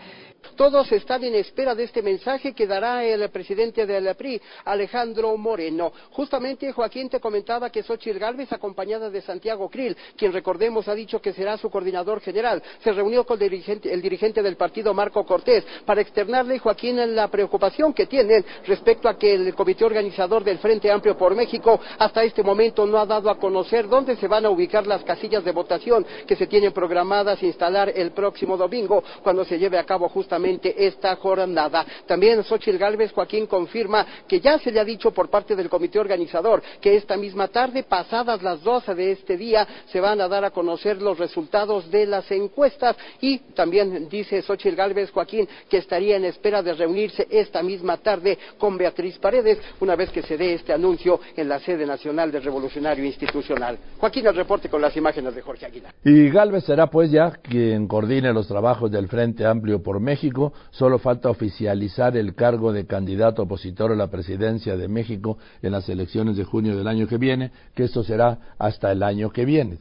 [0.54, 5.36] Todos están en espera de este mensaje que dará el presidente de la PRI, Alejandro
[5.36, 5.92] Moreno.
[6.12, 11.20] Justamente Joaquín te comentaba que Xochitl Gálvez, acompañada de Santiago Krill, quien recordemos ha dicho
[11.20, 15.24] que será su coordinador general, se reunió con el dirigente, el dirigente del partido, Marco
[15.24, 20.58] Cortés, para externarle, Joaquín, la preocupación que tienen respecto a que el comité organizador del
[20.58, 24.46] Frente Amplio por México hasta este momento no ha dado a conocer dónde se van
[24.46, 29.44] a ubicar las casillas de votación que se tienen programadas instalar el próximo domingo, cuando
[29.44, 30.35] se lleve a cabo justamente
[30.76, 31.84] esta jornada.
[32.06, 35.98] También Xochitl Gálvez Joaquín confirma que ya se le ha dicho por parte del comité
[35.98, 40.44] organizador que esta misma tarde, pasadas las 12 de este día, se van a dar
[40.44, 46.16] a conocer los resultados de las encuestas y también dice Xochitl Gálvez Joaquín que estaría
[46.16, 50.54] en espera de reunirse esta misma tarde con Beatriz Paredes una vez que se dé
[50.54, 53.78] este anuncio en la sede nacional del Revolucionario Institucional.
[53.98, 55.94] Joaquín, el reporte con las imágenes de Jorge Aguilar.
[56.04, 60.25] Y Gálvez será pues ya quien coordine los trabajos del Frente Amplio por México
[60.70, 65.88] solo falta oficializar el cargo de candidato opositor a la presidencia de México en las
[65.88, 69.78] elecciones de junio del año que viene, que esto será hasta el año que viene.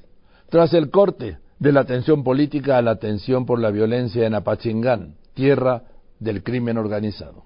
[0.50, 5.16] Tras el corte de la atención política a la atención por la violencia en Apachingán,
[5.34, 5.84] tierra
[6.20, 7.46] del crimen organizado.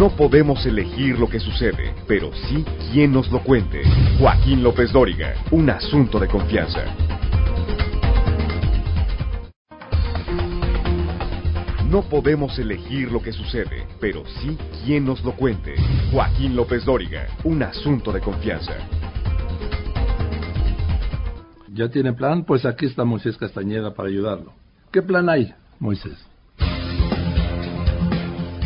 [0.00, 3.82] No podemos elegir lo que sucede, pero sí quién nos lo cuente.
[4.18, 7.09] Joaquín López Dóriga, un asunto de confianza.
[11.90, 15.74] No podemos elegir lo que sucede, pero sí quién nos lo cuente.
[16.12, 18.74] Joaquín López Dóriga, un asunto de confianza.
[21.74, 22.44] ¿Ya tiene plan?
[22.44, 24.52] Pues aquí está Moisés Castañeda para ayudarlo.
[24.92, 26.16] ¿Qué plan hay, Moisés?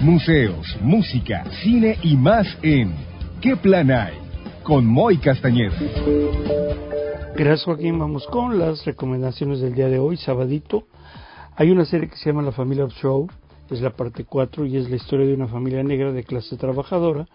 [0.02, 2.94] Museos, música, cine y más en
[3.40, 4.18] ¿Qué plan hay?
[4.62, 5.76] Con Moy Castañeda.
[7.34, 10.86] Gracias Joaquín, vamos con las recomendaciones del día de hoy, sabadito.
[11.56, 13.28] Hay una serie que se llama La Familia Show,
[13.70, 17.28] es la parte 4 y es la historia de una familia negra de clase trabajadora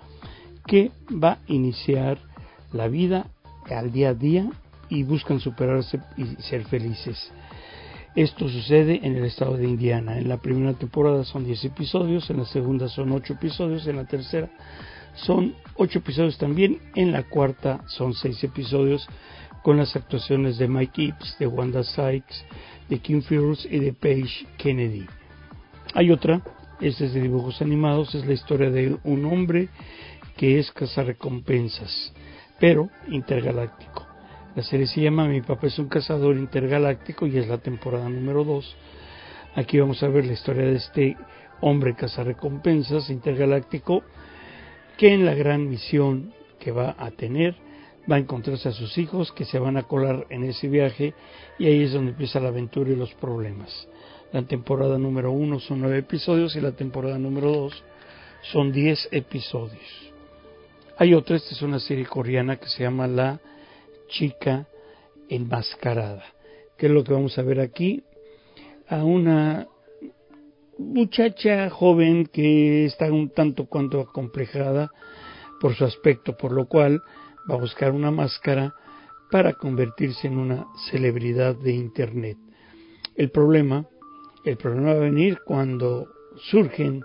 [0.67, 2.17] que va a iniciar
[2.73, 3.27] la vida
[3.69, 4.49] al día a día
[4.89, 7.31] y buscan superarse y ser felices.
[8.13, 10.17] Esto sucede en el estado de Indiana.
[10.17, 14.05] En la primera temporada son 10 episodios, en la segunda son 8 episodios, en la
[14.05, 14.49] tercera
[15.13, 19.07] son 8 episodios también, en la cuarta son 6 episodios
[19.63, 22.45] con las actuaciones de Mike Epps, de Wanda Sykes,
[22.89, 25.05] de Kim Fields y de Paige Kennedy.
[25.93, 26.41] Hay otra,
[26.81, 29.69] esta es de dibujos animados, es la historia de un hombre
[30.37, 32.13] que es cazarrecompensas,
[32.59, 34.05] pero intergaláctico.
[34.55, 38.43] La serie se llama Mi papá es un cazador intergaláctico y es la temporada número
[38.43, 38.75] 2.
[39.55, 41.17] Aquí vamos a ver la historia de este
[41.61, 44.03] hombre cazarrecompensas intergaláctico
[44.97, 47.55] que en la gran misión que va a tener
[48.09, 51.13] va a encontrarse a sus hijos que se van a colar en ese viaje
[51.57, 53.87] y ahí es donde empieza la aventura y los problemas.
[54.31, 57.83] La temporada número uno son nueve episodios y la temporada número dos
[58.51, 60.11] son diez episodios.
[60.97, 63.39] Hay otra, esta es una serie coreana que se llama La
[64.07, 64.67] chica
[65.29, 66.23] enmascarada.
[66.77, 68.03] que es lo que vamos a ver aquí?
[68.87, 69.67] A una
[70.77, 74.91] muchacha joven que está un tanto cuanto acomplejada
[75.59, 77.01] por su aspecto, por lo cual
[77.49, 78.73] va a buscar una máscara
[79.31, 82.37] para convertirse en una celebridad de Internet.
[83.15, 83.85] El problema,
[84.45, 86.07] el problema va a venir cuando
[86.49, 87.03] surgen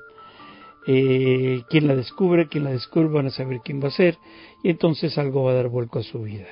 [0.86, 4.16] eh, quien la descubre, quien la descubre van a saber quién va a ser
[4.62, 6.46] y entonces algo va a dar vuelco a su vida.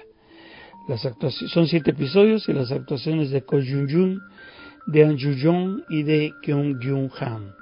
[0.89, 4.21] Las actuaciones, son siete episodios y las actuaciones de Ko Jun Jun,
[4.87, 7.55] de An Jung y de Kyung Jung Han.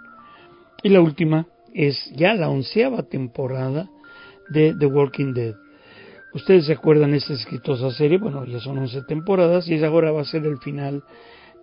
[0.83, 3.91] Y la última es ya la onceava temporada
[4.49, 5.55] de The Walking Dead
[6.33, 10.25] Ustedes se acuerdan esta exitosa serie, bueno, ya son 11 temporadas y ahora va a
[10.25, 11.03] ser el final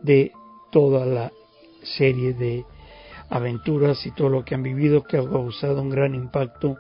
[0.02, 0.32] de
[0.72, 1.32] toda la
[1.82, 2.66] serie de
[3.30, 6.78] aventuras y todo lo que han vivido que ha causado un gran impacto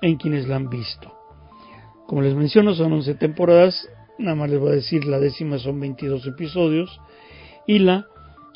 [0.00, 1.12] en quienes la han visto.
[2.06, 3.88] Como les menciono, son 11 temporadas,
[4.18, 6.98] nada más les voy a decir, la décima son 22 episodios
[7.66, 8.06] y la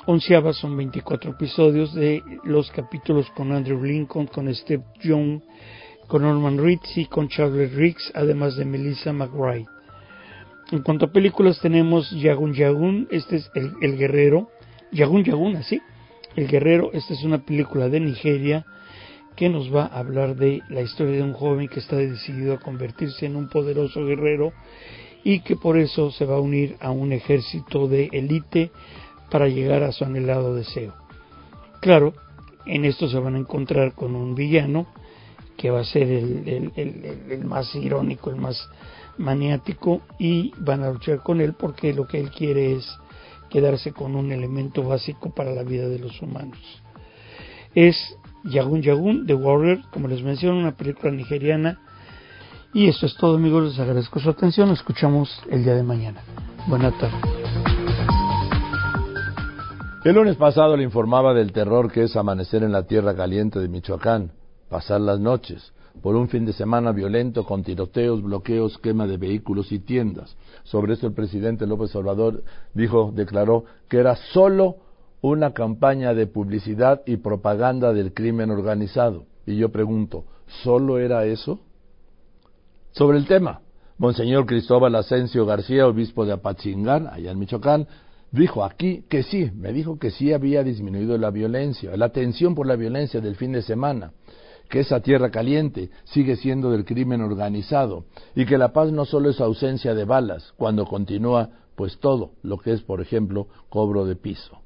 [0.06, 5.42] onceava son 24 episodios de los capítulos con Andrew Lincoln, con Steve Young,
[6.12, 9.64] con Norman Reedus y con Charles Riggs, además de Melissa McBride.
[10.70, 14.51] En cuanto a películas tenemos Yagun Yagun, este es el, el guerrero,
[14.90, 15.81] Yagun Yagun, así,
[16.37, 18.66] el guerrero, esta es una película de Nigeria
[19.37, 22.61] que nos va a hablar de la historia de un joven que está decidido a
[22.61, 24.53] convertirse en un poderoso guerrero
[25.25, 28.70] y que por eso se va a unir a un ejército de élite
[29.31, 30.92] para llegar a su anhelado deseo.
[31.81, 32.12] Claro,
[32.66, 34.88] en esto se van a encontrar con un villano
[35.62, 38.68] que va a ser el, más irónico, el más
[39.16, 42.98] maniático y van a luchar con él porque lo que él quiere es
[43.48, 46.59] quedarse con un elemento básico para la vida de los humanos.
[47.77, 47.96] Es
[48.42, 51.79] Yagun Yagun de Warrior, como les menciono, una película nigeriana.
[52.75, 56.22] Y esto es todo amigos, les agradezco su atención, nos escuchamos el día de mañana.
[56.66, 57.20] Buenas tardes.
[60.05, 63.68] El lunes pasado le informaba del terror que es amanecer en la tierra caliente de
[63.68, 64.33] Michoacán,
[64.72, 69.70] pasar las noches, por un fin de semana violento con tiroteos, bloqueos, quema de vehículos
[69.70, 70.35] y tiendas.
[70.64, 74.76] Sobre eso el presidente López Obrador dijo, declaró que era solo
[75.20, 79.26] una campaña de publicidad y propaganda del crimen organizado.
[79.44, 80.24] Y yo pregunto,
[80.62, 81.61] ¿solo era eso?
[82.92, 83.61] Sobre el tema,
[83.98, 87.87] Monseñor Cristóbal Asensio García, obispo de Apachingán, allá en Michoacán,
[88.30, 92.66] dijo aquí que sí, me dijo que sí había disminuido la violencia, la tensión por
[92.66, 94.12] la violencia del fin de semana,
[94.72, 99.28] que esa tierra caliente sigue siendo del crimen organizado y que la paz no solo
[99.28, 104.16] es ausencia de balas, cuando continúa pues todo lo que es, por ejemplo, cobro de
[104.16, 104.62] piso.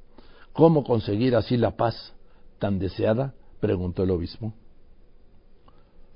[0.53, 2.13] ¿Cómo conseguir así la paz
[2.57, 3.33] tan deseada?
[3.59, 4.53] preguntó el obispo.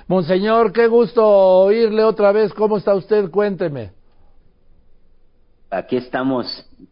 [0.07, 2.53] Monseñor, qué gusto oírle otra vez.
[2.53, 3.29] ¿Cómo está usted?
[3.29, 3.91] Cuénteme.
[5.69, 6.47] Aquí estamos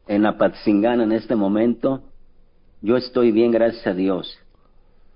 [0.06, 2.02] en Apatzingán en este momento.
[2.82, 4.38] Yo estoy bien, gracias a Dios.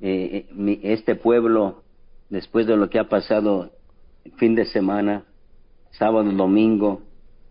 [0.05, 1.83] Eh, eh este pueblo,
[2.29, 3.71] después de lo que ha pasado
[4.35, 5.23] fin de semana,
[5.91, 7.03] sábado, domingo,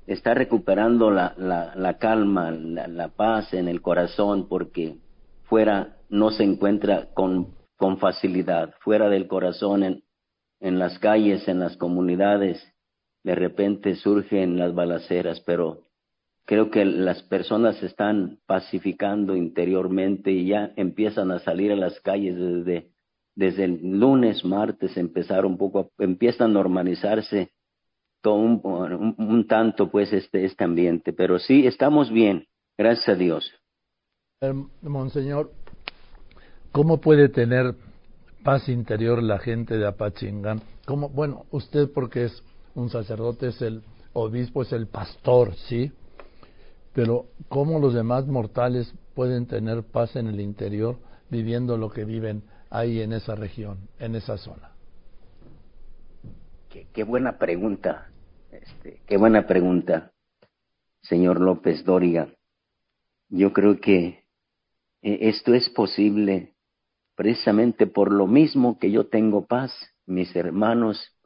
[0.06, 4.96] está recuperando la, la, la calma, la, la, paz en el corazón, porque
[5.44, 10.02] fuera no se encuentra con, con facilidad, fuera del corazón, en,
[10.60, 12.62] en las calles, en las comunidades,
[13.24, 15.78] de repente surgen las balaceras, pero
[16.44, 22.00] creo que las personas se están pacificando interiormente y ya empiezan a salir a las
[22.00, 22.90] calles desde,
[23.34, 27.52] desde el lunes, martes, empezar un poco, empieza a normalizarse
[28.30, 32.46] un, un, tanto pues este, este ambiente, pero sí estamos bien,
[32.78, 33.50] gracias a Dios.
[34.82, 35.52] Monseñor,
[36.70, 37.74] ¿cómo puede tener
[38.44, 40.60] paz interior la gente de Apachingán?
[40.86, 41.08] ¿Cómo?
[41.08, 42.42] Bueno, usted porque es
[42.74, 45.92] un sacerdote, es el obispo, es el pastor, ¿sí?
[46.92, 50.98] Pero ¿cómo los demás mortales pueden tener paz en el interior
[51.30, 54.72] viviendo lo que viven ahí en esa región, en esa zona?
[56.92, 58.10] Qué, buena pregunta.
[58.50, 60.12] Este, qué buena pregunta,
[61.02, 62.28] señor López Dóriga.
[63.28, 64.24] Yo creo que
[65.02, 66.54] eh, esto es posible
[67.14, 69.72] precisamente por lo mismo que yo tengo paz.
[70.06, 71.16] Mis hermanos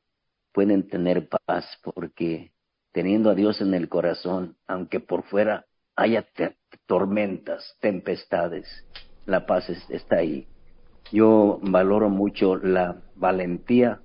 [0.52, 2.52] pueden tener paz porque
[2.96, 6.24] teniendo a Dios en el corazón, aunque por fuera haya
[6.86, 8.66] tormentas, tempestades,
[9.26, 10.46] la paz está ahí.
[11.12, 14.00] Yo valoro mucho la valentía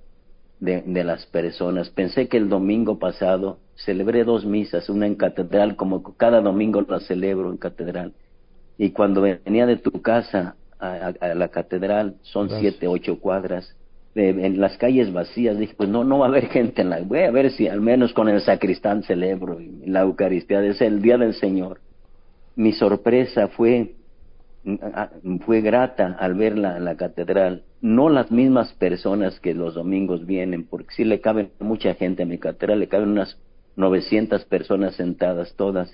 [0.60, 1.88] de, las personas.
[1.88, 7.00] Pensé que el domingo pasado celebré dos misas, una en catedral, como cada domingo la
[7.00, 8.12] celebro en catedral.
[8.76, 13.74] Y cuando venía de tu casa a, la catedral, son siete, ocho cuadras,
[14.14, 17.00] en las calles vacías, dije, pues no, no va a haber gente en la...
[17.00, 21.18] Voy a ver si al menos con el sacristán celebro la Eucaristía, es el Día
[21.18, 21.80] del Señor.
[22.56, 23.94] Mi sorpresa fue
[25.44, 30.64] fue grata al ver la, la, catedral, no las mismas personas que los domingos vienen,
[30.64, 33.38] porque sí le caben mucha gente a mi catedral, le caben unas
[33.76, 35.90] 900 personas sentadas todas.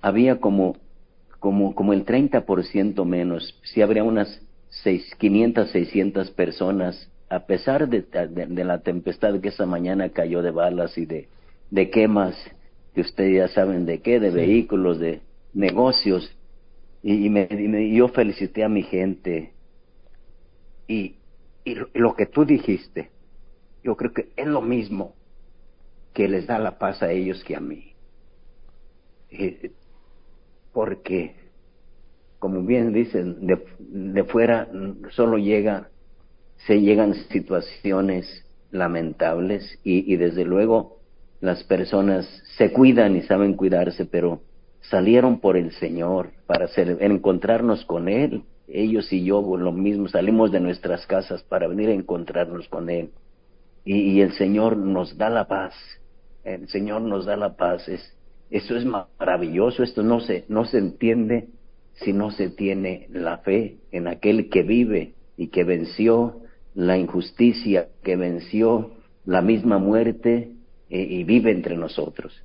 [0.00, 0.76] Había como,
[1.40, 8.02] como, como el 30% menos, sí habría unas seis, 500, 600 personas, a pesar de,
[8.02, 11.28] de, la tempestad que esa mañana cayó de balas y de,
[11.70, 12.36] de quemas,
[12.94, 15.20] que ustedes ya saben de qué, de vehículos, de
[15.52, 16.36] negocios,
[17.02, 17.48] y, me,
[17.92, 19.52] yo felicité a mi gente.
[20.86, 21.16] Y,
[21.64, 23.10] y lo que tú dijiste,
[23.82, 25.14] yo creo que es lo mismo.
[26.14, 27.92] que les da la paz a ellos que a mí.
[30.72, 31.34] Porque,
[32.38, 34.68] como bien dicen, de, de fuera
[35.10, 35.90] solo llega,
[36.66, 40.98] se llegan situaciones lamentables y, desde luego
[41.40, 42.26] las personas
[42.56, 44.40] se cuidan y saben cuidarse, pero
[44.80, 48.42] salieron por el Señor para encontrarnos con Él.
[48.66, 53.10] Ellos y yo, lo mismo, salimos de nuestras casas para venir a encontrarnos con Él.
[53.84, 55.74] Y, y el Señor nos da la paz.
[56.44, 57.86] El Señor nos da la paz.
[57.88, 58.16] Es,
[58.50, 59.82] esto es maravilloso.
[59.82, 61.48] Esto no se, no se entiende
[61.96, 66.40] si no se tiene la fe en aquel que vive y que venció
[66.74, 68.90] la injusticia, que venció
[69.24, 70.50] la misma muerte
[70.90, 72.42] eh, y vive entre nosotros.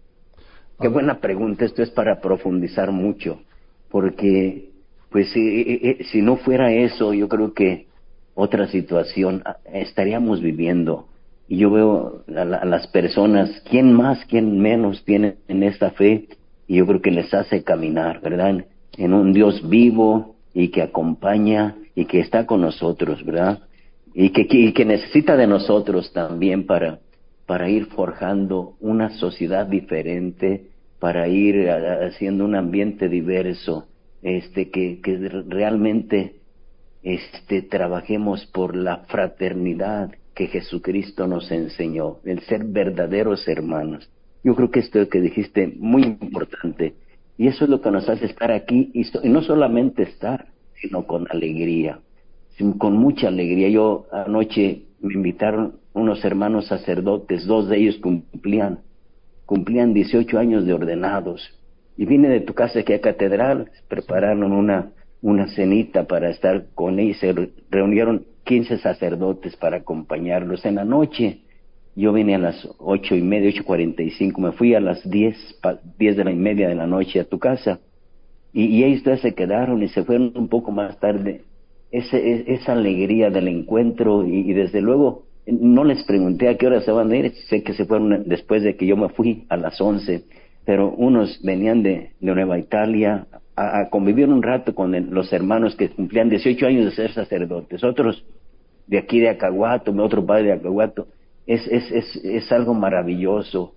[0.80, 3.42] Qué buena pregunta, esto es para profundizar mucho,
[3.90, 4.70] porque
[5.10, 7.88] pues si, si no fuera eso, yo creo que
[8.36, 11.08] otra situación ah, estaríamos viviendo.
[11.48, 16.28] Y yo veo a, a las personas, quién más, quién menos tienen en esta fe,
[16.68, 18.64] y yo creo que les hace caminar, ¿verdad?
[18.96, 23.60] En un Dios vivo y que acompaña y que está con nosotros, ¿verdad?
[24.14, 27.00] Y que, que necesita de nosotros también para,
[27.46, 30.68] para ir forjando una sociedad diferente,
[31.00, 33.88] para ir haciendo un ambiente diverso,
[34.22, 36.36] este, que, que realmente
[37.04, 44.10] este, trabajemos por la fraternidad que Jesucristo nos enseñó, el ser verdaderos hermanos.
[44.44, 46.96] Yo creo que esto que dijiste muy importante,
[47.38, 50.48] y eso es lo que nos hace estar aquí, y no solamente estar,
[50.82, 52.00] sino con alegría,
[52.78, 53.70] con mucha alegría.
[53.70, 58.80] Yo anoche me invitaron unos hermanos sacerdotes, dos de ellos cumplían,
[59.46, 61.42] cumplían 18 años de ordenados.
[61.98, 64.92] Y vine de tu casa aquí a Catedral, prepararon una,
[65.22, 67.34] una cenita para estar con ellos, se
[67.70, 70.66] reunieron 15 sacerdotes para acompañarlos.
[70.66, 71.42] En la noche,
[71.96, 75.08] yo vine a las ocho y media, ocho cuarenta y cinco, me fui a las
[75.10, 75.36] diez,
[75.98, 77.80] diez de la y media de la noche a tu casa.
[78.54, 81.44] Y, y ellos se quedaron y se fueron un poco más tarde.
[81.92, 86.92] Ese, esa alegría del encuentro y, desde luego no les pregunté a qué hora se
[86.92, 89.82] van a ir, sé que se fueron después de que yo me fui a las
[89.82, 90.24] 11,
[90.66, 93.26] pero unos venían de, de Nueva Italia
[93.56, 97.84] a, a, convivir un rato con los hermanos que cumplían 18 años de ser sacerdotes,
[97.84, 98.24] otros
[98.86, 101.08] de aquí de Acahuato, otro padre de Acahuato.
[101.48, 103.74] Es, es, es, es algo maravilloso,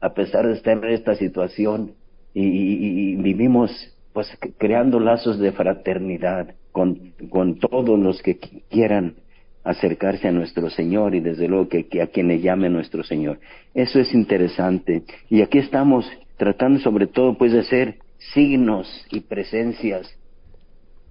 [0.00, 1.92] a pesar de estar en esta situación
[2.34, 3.70] y, y, y vivimos
[4.12, 8.36] pues creando lazos de fraternidad con, con todos los que
[8.68, 9.14] quieran
[9.62, 13.38] acercarse a nuestro Señor y desde luego que, que, a quien le llame nuestro Señor.
[13.74, 15.04] Eso es interesante.
[15.30, 16.04] Y aquí estamos
[16.36, 17.98] tratando sobre todo pues de ser
[18.34, 20.12] signos y presencias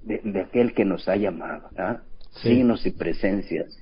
[0.04, 1.70] de, de aquel que nos ha llamado.
[1.78, 2.02] ¿ah?
[2.42, 2.50] Sí.
[2.50, 3.74] Signos y presencias.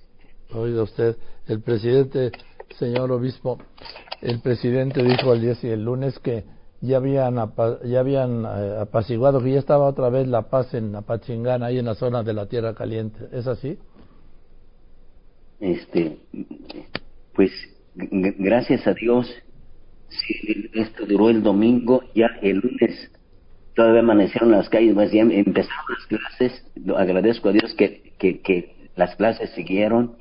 [0.54, 1.16] Oiga usted,
[1.48, 2.32] el presidente,
[2.78, 3.58] señor obispo,
[4.22, 6.44] el presidente dijo el día y el lunes que
[6.82, 7.36] ya habían
[7.86, 11.86] ya habían eh, apaciguado que ya estaba otra vez la paz en Apachingán ahí en
[11.86, 13.28] la zona de la Tierra Caliente.
[13.32, 13.78] Es así
[15.60, 16.18] este
[17.34, 17.52] pues
[18.40, 19.32] gracias a Dios
[20.10, 23.12] sí, esto duró el domingo ya el lunes
[23.76, 26.66] todavía amanecieron las calles bien empezaron las clases.
[26.98, 30.16] Agradezco a Dios que, que, que las clases siguieron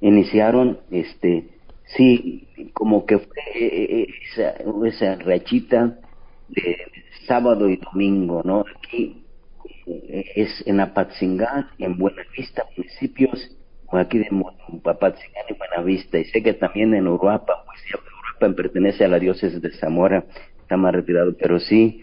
[0.00, 1.48] iniciaron este
[1.96, 4.54] sí como que fue eh, esa,
[4.86, 5.98] esa rachita
[6.54, 6.76] de
[7.26, 9.24] sábado y domingo no aquí
[9.86, 13.56] eh, es en Apatzingán en Buenavista municipios
[13.98, 14.28] aquí de
[14.82, 19.60] Papatzingán y Buenavista, y sé que también en Uruapa, pues Uruapa pertenece a la diócesis
[19.60, 20.24] de Zamora,
[20.60, 22.02] está más retirado, pero sí,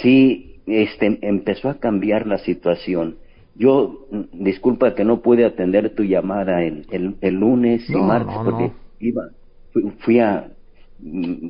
[0.00, 3.18] sí, este, empezó a cambiar la situación.
[3.54, 8.44] Yo, disculpa que no pude atender tu llamada el, el, el lunes y martes, no,
[8.44, 9.28] porque iba,
[9.72, 10.50] fui, fui a,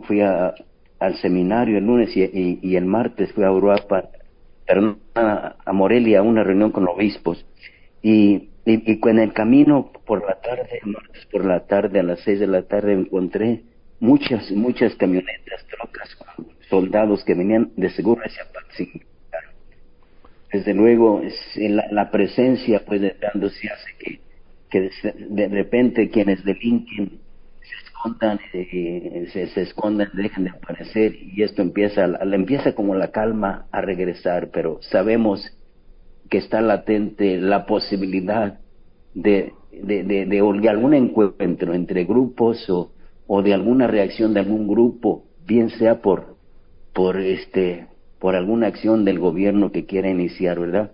[0.07, 0.55] fui a,
[1.01, 4.11] al seminario el lunes y, el martes fui a Uruapa,
[4.67, 7.45] pero a, Morelia a una reunión con obispos,
[8.03, 12.21] y y, y en el camino por la tarde, martes por la tarde, a las
[12.21, 13.63] seis de la tarde, encontré
[14.01, 16.17] muchas, muchas camionetas, trocas
[16.69, 18.45] soldados que venían de seguro hacia.
[20.53, 24.21] Desde luego, es, la, presencia, pues, de dándose hace que,
[24.69, 24.91] que
[25.29, 27.20] de, repente quienes delinquen se
[29.33, 29.75] se, se
[30.15, 35.45] dejen de aparecer y esto empieza, empieza como la calma a regresar, pero sabemos
[36.29, 38.61] que está latente la posibilidad
[39.15, 42.93] de, de, de, de, algún encuentro entre grupos o,
[43.27, 46.37] o, de alguna reacción de algún grupo, bien sea por,
[46.95, 47.87] por, este,
[48.19, 50.93] por alguna acción del gobierno que quiera iniciar, ¿verdad?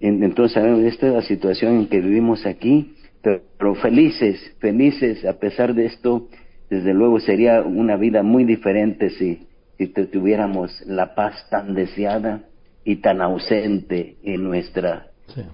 [0.00, 5.74] Entonces sabemos, esta es la situación en que vivimos aquí, pero felices, felices a pesar
[5.74, 6.28] de esto,
[6.72, 9.46] desde luego sería una vida muy diferente si,
[9.76, 12.44] si tuviéramos la paz tan deseada
[12.82, 15.08] y tan ausente en nuestra,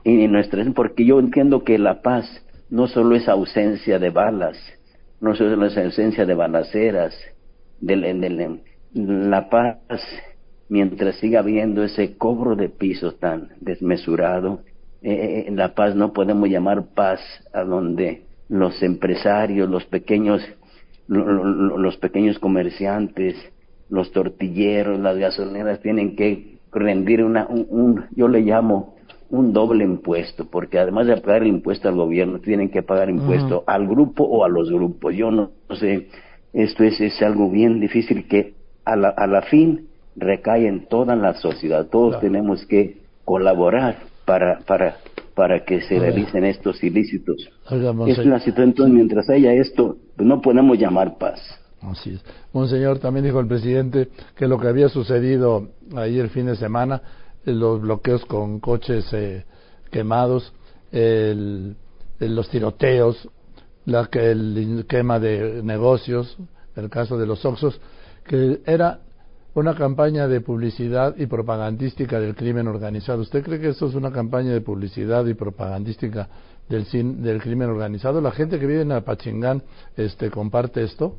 [0.05, 2.25] en nuestra, porque yo entiendo que la paz
[2.71, 4.57] no solo es ausencia de balas,
[5.21, 7.17] no solo es ausencia de balaceras,
[7.81, 8.61] de,
[8.95, 9.77] la paz,
[10.69, 14.61] mientras siga habiendo ese cobro de pisos tan desmesurado,
[15.03, 17.19] eh, eh, la paz no podemos llamar paz
[17.53, 20.43] a donde los empresarios, los pequeños,
[21.09, 23.35] los pequeños comerciantes,
[23.89, 28.97] los tortilleros, las gasolineras tienen que rendir una, un, yo le llamo
[29.31, 33.65] un doble impuesto, porque además de pagar el impuesto al gobierno, tienen que pagar impuesto
[33.67, 35.15] al grupo o a los grupos.
[35.15, 36.09] Yo no, sé,
[36.53, 38.55] esto es, es algo bien difícil que
[38.85, 41.87] a la, a la fin recae en toda la sociedad.
[41.89, 44.97] Todos tenemos que colaborar para, para,
[45.35, 47.51] para que se realicen estos ilícitos.
[48.07, 51.41] es una situación, entonces mientras haya esto, no podemos llamar paz.
[51.81, 52.25] Así es.
[52.53, 57.01] Monseñor, también dijo el presidente que lo que había sucedido ayer el fin de semana
[57.45, 59.45] los bloqueos con coches eh,
[59.91, 60.53] quemados,
[60.91, 63.29] los tiroteos,
[63.87, 66.37] el quema de negocios,
[66.77, 67.81] el caso de los Oxos,
[68.25, 69.01] que era
[69.55, 73.23] una campaña de publicidad y propagandística del crimen organizado.
[73.23, 76.29] ¿Usted cree que esto es una campaña de publicidad y propagandística
[76.69, 76.87] del,
[77.23, 78.21] del crimen organizado?
[78.21, 79.63] ¿La gente que vive en Apachingán
[79.97, 81.17] este, comparte esto?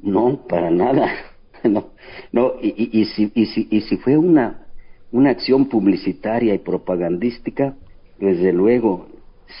[0.00, 1.08] No, para nada.
[1.64, 1.90] no,
[2.32, 4.66] no y, y, si, y, si, y si fue una,
[5.12, 7.74] una acción publicitaria y propagandística,
[8.18, 9.08] desde luego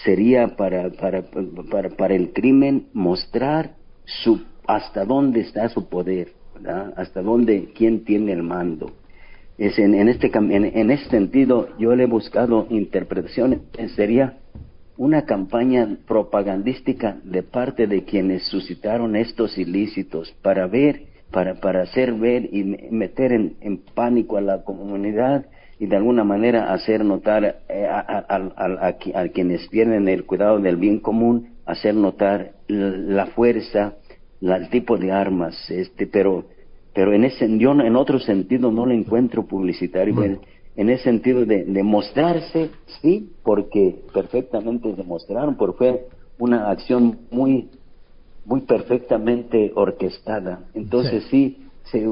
[0.04, 1.22] sería para, para,
[1.70, 3.74] para, para el crimen mostrar
[4.04, 6.32] su, hasta dónde está su poder,
[6.96, 8.92] hasta dónde, quién tiene el mando.
[9.58, 13.60] Es en, en, este, en, en este sentido, yo le he buscado interpretaciones,
[13.94, 14.38] sería
[14.98, 22.14] una campaña propagandística de parte de quienes suscitaron estos ilícitos para ver para, para hacer
[22.14, 25.46] ver y meter en, pánico a la comunidad
[25.78, 30.76] y de alguna manera hacer notar eh, a, a, a, quienes tienen el cuidado del
[30.76, 33.94] bien común, hacer notar la fuerza,
[34.40, 36.46] el tipo de armas, este, pero,
[36.96, 40.40] pero en ese, yo en otro sentido no lo encuentro publicitario, en,
[40.76, 42.70] en, ese sentido de, de, mostrarse,
[43.02, 46.06] sí, porque perfectamente demostraron, porque fue
[46.38, 47.68] una acción muy
[48.46, 50.60] muy perfectamente orquestada.
[50.72, 52.08] Entonces sí, se,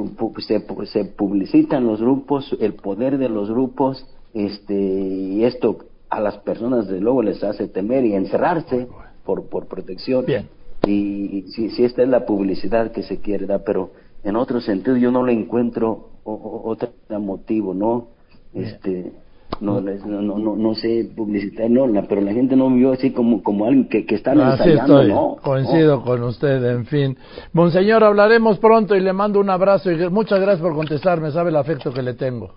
[0.86, 4.04] se, publicitan los grupos, el poder de los grupos,
[4.34, 5.78] este, y esto
[6.10, 8.86] a las personas de luego les hace temer y encerrarse
[9.24, 10.26] por, por protección.
[10.26, 10.46] Bien.
[10.86, 14.96] Y, si, si esta es la publicidad que se quiere dar, pero en otro sentido
[14.96, 18.08] yo no le encuentro otro motivo, ¿no?
[18.54, 19.12] Este,
[19.60, 23.66] no, no, no, no, sé publicitar, no, pero la gente no vio así como, como
[23.66, 25.36] alguien que, que están ensayando, no.
[25.42, 27.16] Coincido con usted, en fin.
[27.52, 31.56] Monseñor, hablaremos pronto y le mando un abrazo y muchas gracias por contestarme, sabe el
[31.56, 32.54] afecto que le tengo.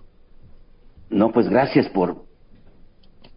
[1.10, 2.16] No, pues gracias por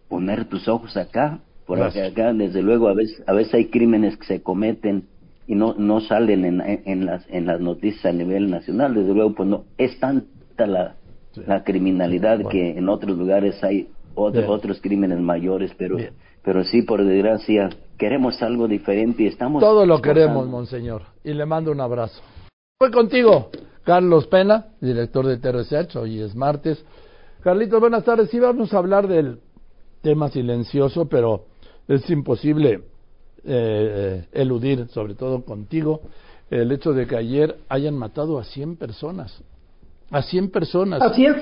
[0.08, 4.26] poner tus ojos acá, por acá, desde luego a veces, a veces hay crímenes que
[4.26, 5.08] se cometen
[5.52, 9.36] y no, no salen en, en, las, en las noticias a nivel nacional, desde luego
[9.36, 10.96] pues no, es tanta la
[11.36, 15.98] la criminalidad que en otros lugares hay otros, otros crímenes mayores, pero,
[16.44, 19.62] pero sí, por desgracia, queremos algo diferente y estamos...
[19.62, 22.22] Todo lo queremos, monseñor, y le mando un abrazo.
[22.78, 23.50] Fue contigo,
[23.84, 26.84] Carlos Pena, director de TRSH, hoy es martes.
[27.42, 28.30] Carlitos, buenas tardes.
[28.30, 29.40] Sí, vamos a hablar del
[30.02, 31.46] tema silencioso, pero
[31.88, 32.84] es imposible
[33.44, 36.02] eh, eh, eludir, sobre todo contigo,
[36.50, 39.42] el hecho de que ayer hayan matado a 100 personas
[40.12, 41.02] a 100 personas.
[41.02, 41.36] Así es.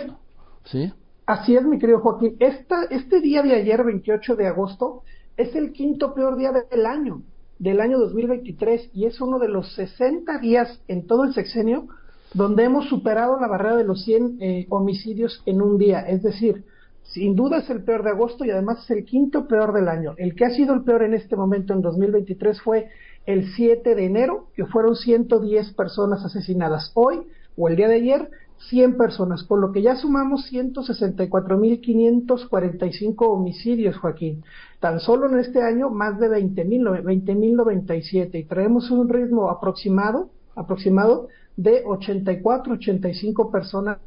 [0.65, 0.93] ¿Sí?
[1.25, 2.37] Así es, mi querido Joaquín.
[2.39, 5.03] Esta, este día de ayer, 28 de agosto,
[5.35, 7.23] es el quinto peor día del año,
[7.57, 11.87] del año 2023, y es uno de los 60 días en todo el sexenio
[12.33, 16.01] donde hemos superado la barrera de los 100 eh, homicidios en un día.
[16.01, 16.63] Es decir,
[17.09, 20.13] sin duda es el peor de agosto y además es el quinto peor del año.
[20.17, 22.89] El que ha sido el peor en este momento, en 2023, fue
[23.25, 26.91] el 7 de enero, que fueron 110 personas asesinadas.
[26.93, 27.21] Hoy,
[27.57, 28.29] o el día de ayer,
[28.69, 34.43] 100 personas, por lo que ya sumamos 164.545 homicidios, Joaquín.
[34.79, 41.29] Tan solo en este año más de 20.000, 20.097 y traemos un ritmo aproximado, aproximado
[41.57, 43.97] de 84, 85 personas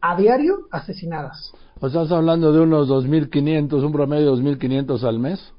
[0.00, 1.52] a diario asesinadas.
[1.80, 5.52] ¿O estás hablando de unos 2.500, un promedio de 2.500 al mes?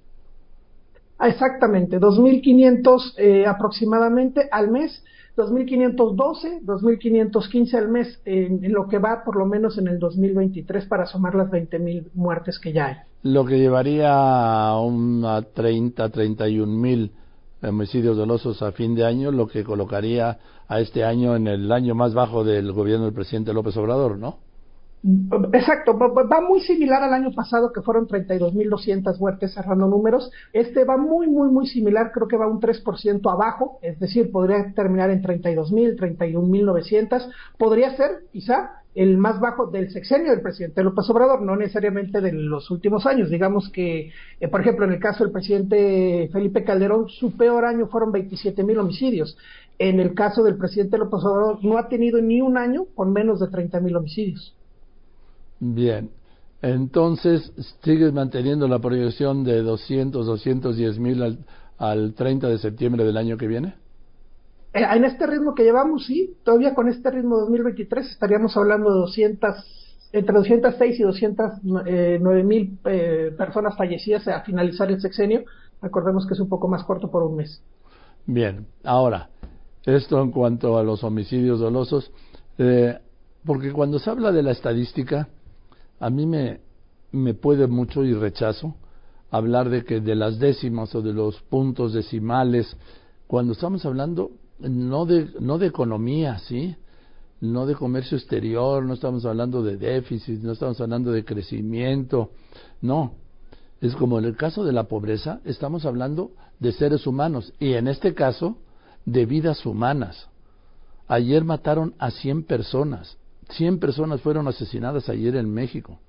[1.22, 5.04] Exactamente, 2.500 eh, aproximadamente al mes
[5.40, 11.06] 2.512, 2.515 al mes en, lo que va por lo menos en el 2023 para
[11.06, 12.96] sumar las 20.000 muertes que ya hay.
[13.24, 17.12] Lo que llevaría a, un, a 30, 31 mil
[17.62, 21.96] homicidios dolosos a fin de año, lo que colocaría a este año en el año
[21.96, 24.49] más bajo del gobierno del presidente López Obrador, ¿no?
[25.02, 30.30] Exacto, va muy similar al año pasado que fueron 32.200 muertes cerrando números.
[30.52, 34.74] Este va muy, muy, muy similar, creo que va un 3% abajo, es decir, podría
[34.74, 37.32] terminar en 32.000, 31.900.
[37.58, 42.34] Podría ser, quizá, el más bajo del sexenio del presidente López Obrador, no necesariamente de
[42.34, 43.30] los últimos años.
[43.30, 47.88] Digamos que, eh, por ejemplo, en el caso del presidente Felipe Calderón, su peor año
[47.88, 49.38] fueron 27.000 homicidios.
[49.78, 53.40] En el caso del presidente López Obrador, no ha tenido ni un año con menos
[53.40, 54.59] de 30.000 homicidios.
[55.60, 56.10] Bien.
[56.62, 57.54] Entonces,
[57.84, 61.46] ¿sigues manteniendo la proyección de 200, 210 mil al,
[61.78, 63.76] al 30 de septiembre del año que viene?
[64.74, 69.00] Eh, en este ritmo que llevamos, sí, todavía con este ritmo 2023 estaríamos hablando de
[69.00, 75.44] 200, entre 206 y 209 mil eh, personas fallecidas a finalizar el sexenio.
[75.82, 77.64] Recordemos que es un poco más corto por un mes.
[78.26, 79.30] Bien, ahora,
[79.86, 82.12] esto en cuanto a los homicidios dolosos,
[82.60, 83.00] eh,
[83.46, 85.30] porque cuando se habla de la estadística,
[86.00, 86.60] a mí me,
[87.12, 88.76] me puede mucho y rechazo
[89.32, 92.76] hablar de que de las décimas o de los puntos decimales,
[93.28, 96.76] cuando estamos hablando no de, no de economía, ¿sí?
[97.42, 102.32] No de comercio exterior, no estamos hablando de déficit, no estamos hablando de crecimiento,
[102.82, 103.14] no.
[103.82, 107.88] Es como en el caso de la pobreza, estamos hablando de seres humanos y en
[107.88, 108.58] este caso
[109.06, 110.28] de vidas humanas.
[111.08, 113.18] Ayer mataron a 100 personas
[113.50, 116.00] 100 personas fueron asesinadas ayer en México.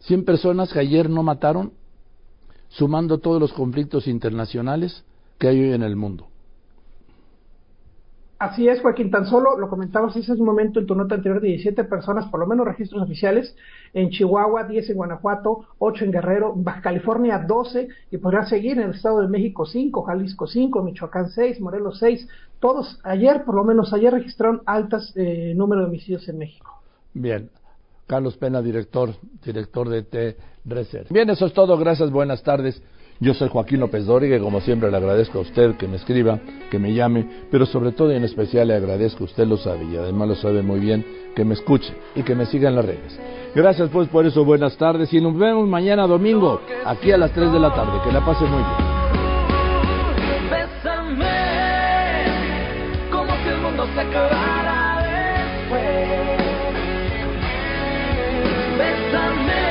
[0.00, 1.72] 100 personas que ayer no mataron,
[2.68, 5.04] sumando todos los conflictos internacionales
[5.38, 6.28] que hay hoy en el mundo.
[8.38, 11.84] Así es, Joaquín, tan solo lo comentabas hace un momento en tu nota anterior, 17
[11.84, 13.56] personas, por lo menos registros oficiales,
[13.94, 18.90] en Chihuahua, 10 en Guanajuato, 8 en Guerrero, Baja California 12, y podrá seguir en
[18.90, 22.28] el Estado de México 5, Jalisco 5, Michoacán 6, Morelos 6,
[22.60, 26.82] todos ayer, por lo menos ayer registraron altas eh, número de homicidios en México.
[27.14, 27.48] Bien,
[28.06, 29.10] Carlos Pena, director,
[29.44, 31.06] director de T Reser.
[31.10, 32.82] Bien, eso es todo, gracias, buenas tardes.
[33.20, 36.40] Yo soy Joaquín López Dóriga y como siempre le agradezco a usted que me escriba,
[36.70, 39.96] que me llame, pero sobre todo y en especial le agradezco, usted lo sabe y
[39.96, 43.18] además lo sabe muy bien, que me escuche y que me siga en las redes.
[43.54, 47.52] Gracias pues por eso, buenas tardes y nos vemos mañana domingo, aquí a las 3
[47.52, 48.00] de la tarde.
[48.04, 48.94] Que la pase muy bien.
[53.94, 55.82] se acabara después.
[58.78, 59.64] Bésame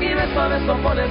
[0.00, 1.10] y beso a beso por el